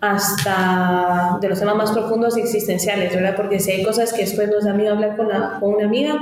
hasta 0.00 1.38
de 1.40 1.48
los 1.48 1.58
temas 1.58 1.76
más 1.76 1.92
profundos 1.92 2.36
y 2.36 2.40
existenciales, 2.40 3.14
¿verdad? 3.14 3.34
Porque 3.36 3.58
si 3.58 3.72
hay 3.72 3.82
cosas 3.84 4.12
que 4.12 4.22
después 4.22 4.48
nos 4.48 4.64
da 4.64 4.72
miedo 4.72 4.92
hablar 4.92 5.16
con, 5.16 5.28
con 5.60 5.74
una 5.74 5.86
amiga, 5.86 6.18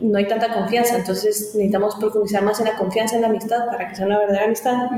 no 0.00 0.18
hay 0.18 0.28
tanta 0.28 0.52
confianza, 0.52 0.96
entonces 0.96 1.52
necesitamos 1.54 1.96
profundizar 1.96 2.42
más 2.42 2.60
en 2.60 2.66
la 2.66 2.76
confianza 2.76 3.16
en 3.16 3.22
la 3.22 3.28
amistad 3.28 3.66
para 3.66 3.88
que 3.88 3.96
sea 3.96 4.06
una 4.06 4.18
verdadera 4.18 4.44
amistad. 4.44 4.88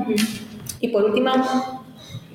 Y 0.80 0.88
por 0.88 1.04
último, 1.04 1.30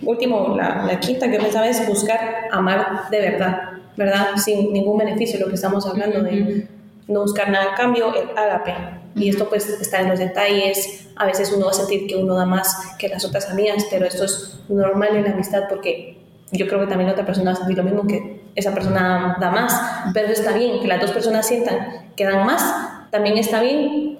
último 0.01 0.55
la, 0.55 0.85
la, 0.85 0.99
quinta 0.99 1.29
que 1.29 1.37
pensaba 1.37 1.67
es 1.67 1.87
buscar 1.87 2.47
amar 2.51 3.09
de 3.11 3.19
verdad, 3.19 3.61
¿verdad? 3.95 4.27
Sin 4.37 4.73
ningún 4.73 4.97
beneficio, 4.97 5.39
lo 5.39 5.47
que 5.47 5.55
estamos 5.55 5.85
hablando 5.85 6.23
de 6.23 6.67
no 7.07 7.21
buscar 7.21 7.49
nada 7.49 7.73
a 7.73 7.75
cambio, 7.75 8.13
el 8.15 8.37
ágape. 8.37 8.73
Y 9.15 9.29
esto 9.29 9.47
pues 9.47 9.69
está 9.69 10.01
en 10.01 10.09
los 10.09 10.19
detalles, 10.19 11.07
a 11.15 11.25
veces 11.25 11.51
uno 11.55 11.65
va 11.65 11.71
a 11.71 11.75
sentir 11.75 12.07
que 12.07 12.15
uno 12.15 12.35
da 12.35 12.45
más 12.45 12.95
que 12.99 13.07
las 13.07 13.23
otras 13.23 13.49
amigas, 13.49 13.85
pero 13.89 14.05
esto 14.05 14.25
es 14.25 14.59
normal 14.67 15.15
en 15.15 15.23
la 15.23 15.31
amistad 15.31 15.63
porque 15.69 16.17
yo 16.51 16.67
creo 16.67 16.81
que 16.81 16.87
también 16.87 17.09
otra 17.09 17.25
persona 17.25 17.51
va 17.51 17.57
a 17.57 17.59
sentir 17.59 17.77
lo 17.77 17.83
mismo 17.83 18.05
que 18.05 18.41
esa 18.55 18.73
persona 18.73 19.37
da 19.39 19.51
más, 19.51 19.73
pero 20.13 20.27
está 20.27 20.53
bien, 20.53 20.81
que 20.81 20.87
las 20.87 21.01
dos 21.01 21.11
personas 21.11 21.47
sientan 21.47 22.11
que 22.15 22.25
dan 22.25 22.45
más, 22.45 23.09
también 23.11 23.37
está 23.37 23.61
bien 23.61 24.17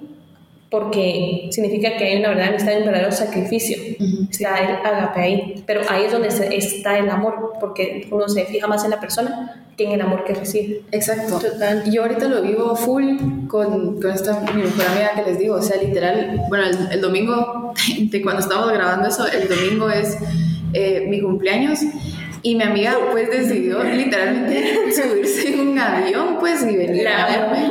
porque 0.70 1.48
significa 1.50 1.96
que 1.96 2.04
hay 2.04 2.18
una 2.18 2.28
verdadera 2.30 2.54
amistad 2.54 2.72
y 2.72 2.76
un 2.78 2.86
verdadero 2.86 3.12
sacrificio. 3.12 3.76
Está 4.30 4.58
el 4.58 4.86
agape 4.86 5.20
ahí. 5.20 5.64
Pero 5.66 5.82
ahí 5.88 6.04
es 6.04 6.12
donde 6.12 6.28
está 6.28 6.98
el 6.98 7.08
amor, 7.08 7.52
porque 7.60 8.08
uno 8.10 8.28
se 8.28 8.44
fija 8.46 8.66
más 8.66 8.84
en 8.84 8.90
la 8.90 9.00
persona 9.00 9.62
que 9.76 9.84
en 9.84 9.92
el 9.92 10.00
amor 10.00 10.24
que 10.24 10.34
recibe. 10.34 10.82
Exacto. 10.90 11.40
Yo 11.90 12.02
ahorita 12.02 12.28
lo 12.28 12.42
vivo 12.42 12.74
full 12.74 13.46
con, 13.46 14.00
con 14.00 14.10
esta 14.10 14.40
mi 14.40 14.62
mejor 14.62 14.86
amiga 14.86 15.10
que 15.14 15.30
les 15.30 15.38
digo. 15.38 15.56
O 15.56 15.62
sea, 15.62 15.80
literal, 15.80 16.42
bueno, 16.48 16.64
el, 16.66 16.76
el 16.92 17.00
domingo, 17.00 17.72
de 17.98 18.22
cuando 18.22 18.40
estamos 18.40 18.72
grabando 18.72 19.08
eso, 19.08 19.26
el 19.28 19.48
domingo 19.48 19.90
es 19.90 20.18
eh, 20.72 21.06
mi 21.08 21.20
cumpleaños. 21.20 21.80
Y 22.42 22.54
mi 22.54 22.62
amiga 22.62 22.96
pues 23.10 23.30
decidió 23.30 23.82
literalmente 23.82 24.92
subirse 24.94 25.52
en 25.52 25.68
un 25.68 25.78
avión 25.78 26.36
pues 26.38 26.62
y 26.62 26.76
venir 26.76 27.04
La 27.04 27.24
a 27.24 27.48
verme. 27.48 27.68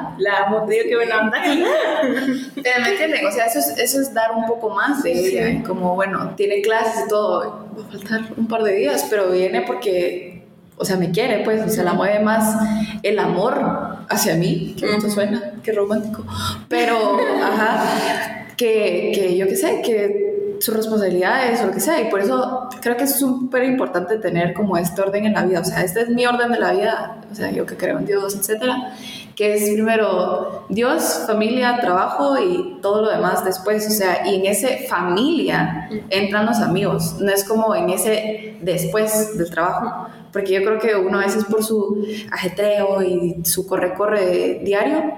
La 0.22 0.44
amo, 0.46 0.64
te 0.66 0.74
digo 0.74 0.84
que 0.88 0.96
buena 0.96 1.20
onda. 1.20 1.42
Pero 2.62 2.80
me 2.80 2.88
entienden, 2.90 3.26
o 3.26 3.32
sea, 3.32 3.46
eso 3.46 3.58
es, 3.58 3.78
eso 3.78 4.00
es 4.00 4.14
dar 4.14 4.32
un 4.32 4.46
poco 4.46 4.70
más 4.70 5.02
de 5.02 5.12
ella, 5.12 5.62
como 5.66 5.94
bueno, 5.94 6.34
tiene 6.36 6.62
clases 6.62 7.04
y 7.06 7.08
todo, 7.08 7.66
va 7.76 7.84
a 7.84 7.90
faltar 7.90 8.20
un 8.36 8.46
par 8.46 8.62
de 8.62 8.72
días, 8.74 9.06
pero 9.10 9.30
viene 9.30 9.62
porque, 9.62 10.44
o 10.76 10.84
sea, 10.84 10.96
me 10.96 11.10
quiere, 11.10 11.42
pues, 11.44 11.62
o 11.64 11.68
sea, 11.68 11.84
la 11.84 11.92
mueve 11.92 12.20
más 12.20 12.56
el 13.02 13.18
amor 13.18 14.04
hacia 14.08 14.36
mí, 14.36 14.76
que 14.78 14.86
bonito 14.86 15.10
suena, 15.10 15.54
qué 15.62 15.72
romántico, 15.72 16.24
pero, 16.68 17.18
ajá, 17.42 18.46
que, 18.56 19.12
que 19.14 19.36
yo 19.36 19.46
qué 19.48 19.56
sé, 19.56 19.82
que 19.82 20.31
sus 20.62 20.76
responsabilidades 20.76 21.60
o 21.60 21.66
lo 21.66 21.72
que 21.72 21.80
sea, 21.80 22.00
y 22.00 22.08
por 22.08 22.20
eso 22.20 22.68
creo 22.80 22.96
que 22.96 23.02
es 23.02 23.18
súper 23.18 23.64
importante 23.64 24.16
tener 24.18 24.54
como 24.54 24.76
este 24.76 25.02
orden 25.02 25.26
en 25.26 25.32
la 25.32 25.44
vida, 25.44 25.58
o 25.58 25.64
sea, 25.64 25.82
este 25.82 26.02
es 26.02 26.08
mi 26.08 26.24
orden 26.24 26.52
de 26.52 26.60
la 26.60 26.72
vida, 26.72 27.20
o 27.30 27.34
sea, 27.34 27.50
yo 27.50 27.66
que 27.66 27.76
creo 27.76 27.98
en 27.98 28.06
Dios, 28.06 28.36
etcétera, 28.36 28.94
que 29.34 29.54
es 29.54 29.70
primero 29.70 30.66
Dios, 30.68 31.24
familia, 31.26 31.78
trabajo 31.80 32.38
y 32.38 32.78
todo 32.80 33.02
lo 33.02 33.10
demás 33.10 33.44
después, 33.44 33.84
o 33.88 33.90
sea, 33.90 34.24
y 34.24 34.36
en 34.36 34.46
ese 34.46 34.86
familia 34.88 35.88
entran 36.10 36.46
los 36.46 36.60
amigos, 36.60 37.16
no 37.18 37.32
es 37.32 37.42
como 37.42 37.74
en 37.74 37.90
ese 37.90 38.56
después 38.60 39.36
del 39.36 39.50
trabajo, 39.50 40.06
porque 40.32 40.52
yo 40.52 40.62
creo 40.62 40.78
que 40.78 40.94
uno 40.94 41.18
a 41.18 41.24
veces 41.24 41.44
por 41.44 41.64
su 41.64 42.06
ajetreo 42.30 43.02
y 43.02 43.44
su 43.44 43.66
corre-corre 43.66 44.60
diario, 44.62 45.12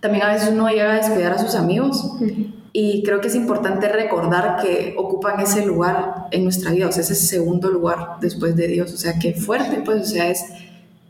también 0.00 0.24
a 0.24 0.32
veces 0.32 0.48
uno 0.48 0.68
llega 0.68 0.94
a 0.94 0.96
descuidar 0.96 1.34
a 1.34 1.38
sus 1.38 1.54
amigos 1.54 2.16
y 2.72 3.02
creo 3.02 3.20
que 3.20 3.28
es 3.28 3.34
importante 3.34 3.88
recordar 3.88 4.62
que 4.62 4.94
ocupan 4.96 5.40
ese 5.40 5.66
lugar 5.66 6.28
en 6.30 6.44
nuestra 6.44 6.70
vida, 6.70 6.88
o 6.88 6.92
sea, 6.92 7.02
ese 7.02 7.14
segundo 7.14 7.70
lugar 7.70 8.16
después 8.20 8.56
de 8.56 8.66
Dios, 8.66 8.92
o 8.92 8.96
sea, 8.96 9.18
qué 9.18 9.34
fuerte, 9.34 9.82
pues, 9.84 10.02
o 10.02 10.06
sea, 10.06 10.28
es 10.28 10.44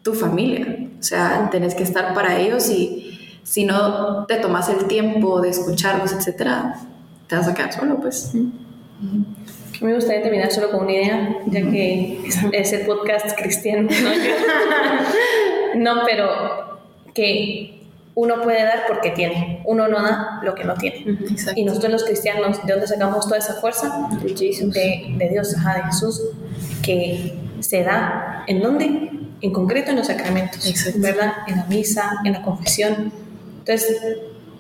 tu 0.03 0.15
familia, 0.15 0.89
o 0.99 1.03
sea, 1.03 1.49
tenés 1.53 1.75
que 1.75 1.85
estar 1.85 2.15
para 2.15 2.41
ellos 2.41 2.69
y 2.69 3.39
si 3.45 3.65
no 3.65 4.27
te 4.27 4.37
tomas 4.37 4.69
el 4.69 4.87
tiempo 4.87 5.41
de 5.41 5.51
escucharlos, 5.51 6.13
etcétera, 6.13 6.81
te 7.29 7.37
vas 7.37 7.47
a 7.47 7.55
quedar 7.55 7.73
solo, 7.73 8.01
pues. 8.01 8.33
Me 9.81 9.95
gustaría 9.95 10.23
terminar 10.23 10.51
solo 10.51 10.71
con 10.71 10.85
una 10.85 10.93
idea, 10.93 11.39
ya 11.47 11.61
que 11.61 12.21
es 12.53 12.73
el 12.73 12.87
podcast 12.87 13.37
cristiano. 13.37 13.89
¿no? 13.91 14.11
no, 15.77 16.03
pero 16.07 16.81
que 17.15 17.82
uno 18.15 18.43
puede 18.43 18.63
dar 18.63 18.85
porque 18.87 19.11
tiene, 19.11 19.63
uno 19.65 19.89
no 19.89 20.03
da 20.03 20.41
lo 20.43 20.55
que 20.55 20.65
no 20.65 20.75
tiene. 20.75 21.19
Exacto. 21.31 21.59
Y 21.59 21.65
nosotros 21.65 21.93
los 21.93 22.05
cristianos, 22.05 22.65
¿de 22.65 22.73
dónde 22.73 22.87
sacamos 22.87 23.27
toda 23.27 23.39
esa 23.39 23.55
fuerza? 23.55 24.09
De, 24.23 25.15
de 25.19 25.29
Dios, 25.31 25.57
ajá, 25.57 25.77
de 25.77 25.83
Jesús, 25.85 26.23
que 26.83 27.39
se 27.61 27.83
da 27.83 28.45
en 28.47 28.61
dónde? 28.61 29.11
En 29.41 29.53
concreto 29.53 29.91
en 29.91 29.97
los 29.97 30.07
sacramentos, 30.07 30.67
Exacto. 30.67 31.01
¿verdad? 31.01 31.33
En 31.49 31.57
la 31.57 31.65
misa, 31.67 32.13
en 32.25 32.33
la 32.35 32.43
confesión. 32.43 33.13
Entonces, 33.59 33.99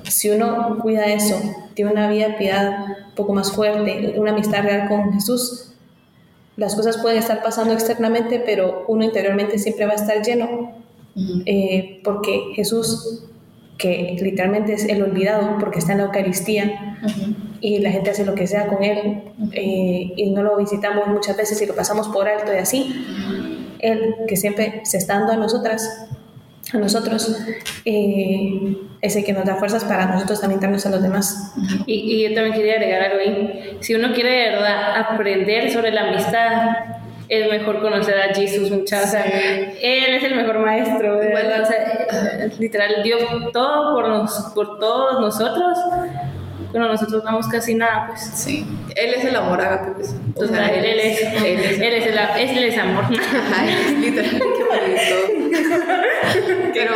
si 0.04 0.30
uno 0.30 0.78
cuida 0.80 1.06
eso, 1.06 1.40
tiene 1.74 1.92
una 1.92 2.08
vida 2.08 2.28
de 2.28 2.34
piedad 2.34 2.84
un 3.08 3.14
poco 3.14 3.32
más 3.32 3.52
fuerte, 3.52 4.14
una 4.16 4.32
amistad 4.32 4.62
real 4.62 4.88
con 4.88 5.12
Jesús, 5.12 5.72
las 6.56 6.74
cosas 6.74 6.98
pueden 6.98 7.18
estar 7.18 7.42
pasando 7.42 7.72
externamente, 7.72 8.42
pero 8.44 8.84
uno 8.88 9.04
interiormente 9.04 9.58
siempre 9.58 9.86
va 9.86 9.92
a 9.92 9.96
estar 9.96 10.22
lleno, 10.22 10.72
eh, 11.46 12.00
porque 12.04 12.52
Jesús, 12.54 13.24
que 13.78 14.16
literalmente 14.20 14.74
es 14.74 14.84
el 14.88 15.02
olvidado, 15.02 15.56
porque 15.58 15.78
está 15.78 15.92
en 15.92 15.98
la 15.98 16.04
Eucaristía, 16.04 16.96
Ujú. 17.04 17.34
y 17.60 17.78
la 17.78 17.90
gente 17.90 18.10
hace 18.10 18.24
lo 18.24 18.34
que 18.34 18.46
sea 18.46 18.66
con 18.66 18.82
él, 18.84 19.22
eh, 19.52 20.12
y 20.16 20.30
no 20.30 20.42
lo 20.42 20.56
visitamos 20.56 21.08
muchas 21.08 21.36
veces 21.36 21.60
y 21.62 21.66
lo 21.66 21.74
pasamos 21.74 22.08
por 22.08 22.28
alto 22.28 22.52
y 22.52 22.58
así, 22.58 22.94
él, 23.80 24.14
que 24.28 24.36
siempre 24.36 24.80
se 24.84 24.98
está 24.98 25.14
dando 25.18 25.32
a 25.32 25.36
nosotras, 25.36 26.06
a 26.72 26.78
nosotros, 26.78 27.36
eh, 27.84 28.76
es 29.00 29.16
el 29.16 29.24
que 29.24 29.32
nos 29.32 29.44
da 29.44 29.56
fuerzas 29.56 29.84
para 29.84 30.06
nosotros 30.06 30.40
también 30.40 30.60
darnos 30.60 30.86
a 30.86 30.90
los 30.90 31.02
demás. 31.02 31.52
Y, 31.86 31.94
y 31.94 32.28
yo 32.28 32.34
también 32.34 32.54
quería 32.54 32.74
agregar 32.74 33.02
algo 33.02 33.18
ahí. 33.18 33.76
Si 33.80 33.94
uno 33.94 34.12
quiere 34.14 34.30
de 34.30 34.50
verdad 34.50 34.96
aprender 35.10 35.72
sobre 35.72 35.90
la 35.90 36.08
amistad, 36.08 36.68
es 37.28 37.50
mejor 37.50 37.80
conocer 37.80 38.14
a 38.16 38.34
Jesús, 38.34 38.70
muchachos. 38.70 39.08
O 39.08 39.10
sea, 39.10 39.24
él 39.24 40.14
es 40.14 40.22
el 40.22 40.36
mejor 40.36 40.60
maestro, 40.60 41.18
de 41.18 41.31
literal, 42.58 43.02
dio 43.02 43.16
todo 43.52 43.94
por, 43.94 44.08
nos, 44.08 44.52
por 44.54 44.78
todos 44.78 45.20
nosotros. 45.20 45.78
Bueno, 46.70 46.88
nosotros 46.88 47.22
damos 47.22 47.46
casi 47.48 47.74
nada, 47.74 48.06
pues. 48.08 48.20
Sí, 48.34 48.66
él 48.96 49.14
es 49.14 49.24
el 49.24 49.36
amor 49.36 49.60
ágape, 49.60 49.92
pues. 49.92 50.14
O 50.34 50.46
sea, 50.46 50.68
él, 50.68 50.84
él 50.84 51.00
es, 51.00 51.20
él 51.20 51.60
es 51.60 51.78
él 51.78 51.94
es, 51.94 52.06
el, 52.06 52.58
él 52.58 52.64
es 52.64 52.78
amor. 52.78 53.04
Ajá, 53.04 53.64
literal, 54.00 54.30
qué 54.30 54.64
bonito. 54.64 55.52
Pero, 56.72 56.94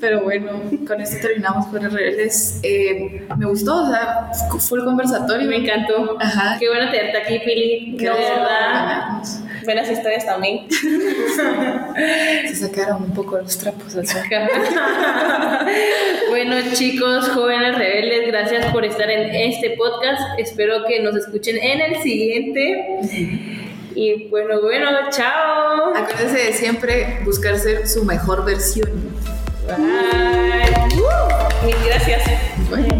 pero 0.00 0.22
bueno, 0.22 0.50
con 0.86 1.00
esto 1.00 1.16
terminamos 1.20 1.66
con 1.66 1.80
rebeldes. 1.80 2.58
Eh, 2.62 3.26
me 3.38 3.46
gustó, 3.46 3.84
o 3.84 3.86
sea, 3.88 4.30
full 4.58 4.80
conversatorio. 4.84 5.48
Me 5.48 5.56
encantó. 5.56 6.16
Ajá. 6.20 6.56
Qué 6.58 6.68
bueno 6.68 6.90
tenerte 6.90 7.18
aquí, 7.18 7.38
Pili. 7.44 7.96
Qué 7.96 8.10
verdad. 8.10 8.48
ganarnos. 8.48 9.40
Buenas 9.64 9.90
historias 9.90 10.26
también. 10.26 10.66
Se 12.48 12.54
sacaron 12.54 13.04
un 13.04 13.14
poco 13.14 13.38
los 13.38 13.56
trapos 13.58 13.96
al 13.96 14.06
sol. 14.06 14.22
bueno, 16.30 16.56
chicos, 16.72 17.28
jóvenes 17.28 17.78
rebeldes, 17.78 18.26
gracias 18.26 18.66
por 18.72 18.84
estar 18.84 19.10
en 19.10 19.34
este 19.34 19.70
podcast. 19.70 20.38
Espero 20.38 20.84
que 20.86 21.00
nos 21.00 21.16
escuchen 21.16 21.56
en 21.56 21.80
el 21.80 22.02
siguiente. 22.02 22.86
Y 23.94 24.28
bueno, 24.28 24.60
bueno, 24.60 24.88
chao. 25.10 25.94
Acuérdense 25.94 26.38
de 26.38 26.52
siempre 26.52 27.20
buscar 27.24 27.58
ser 27.58 27.86
su 27.86 28.04
mejor 28.04 28.44
versión. 28.44 28.90
Bye. 29.66 30.96
Mil 31.64 31.76
gracias. 31.86 32.22
Bueno. 32.68 32.93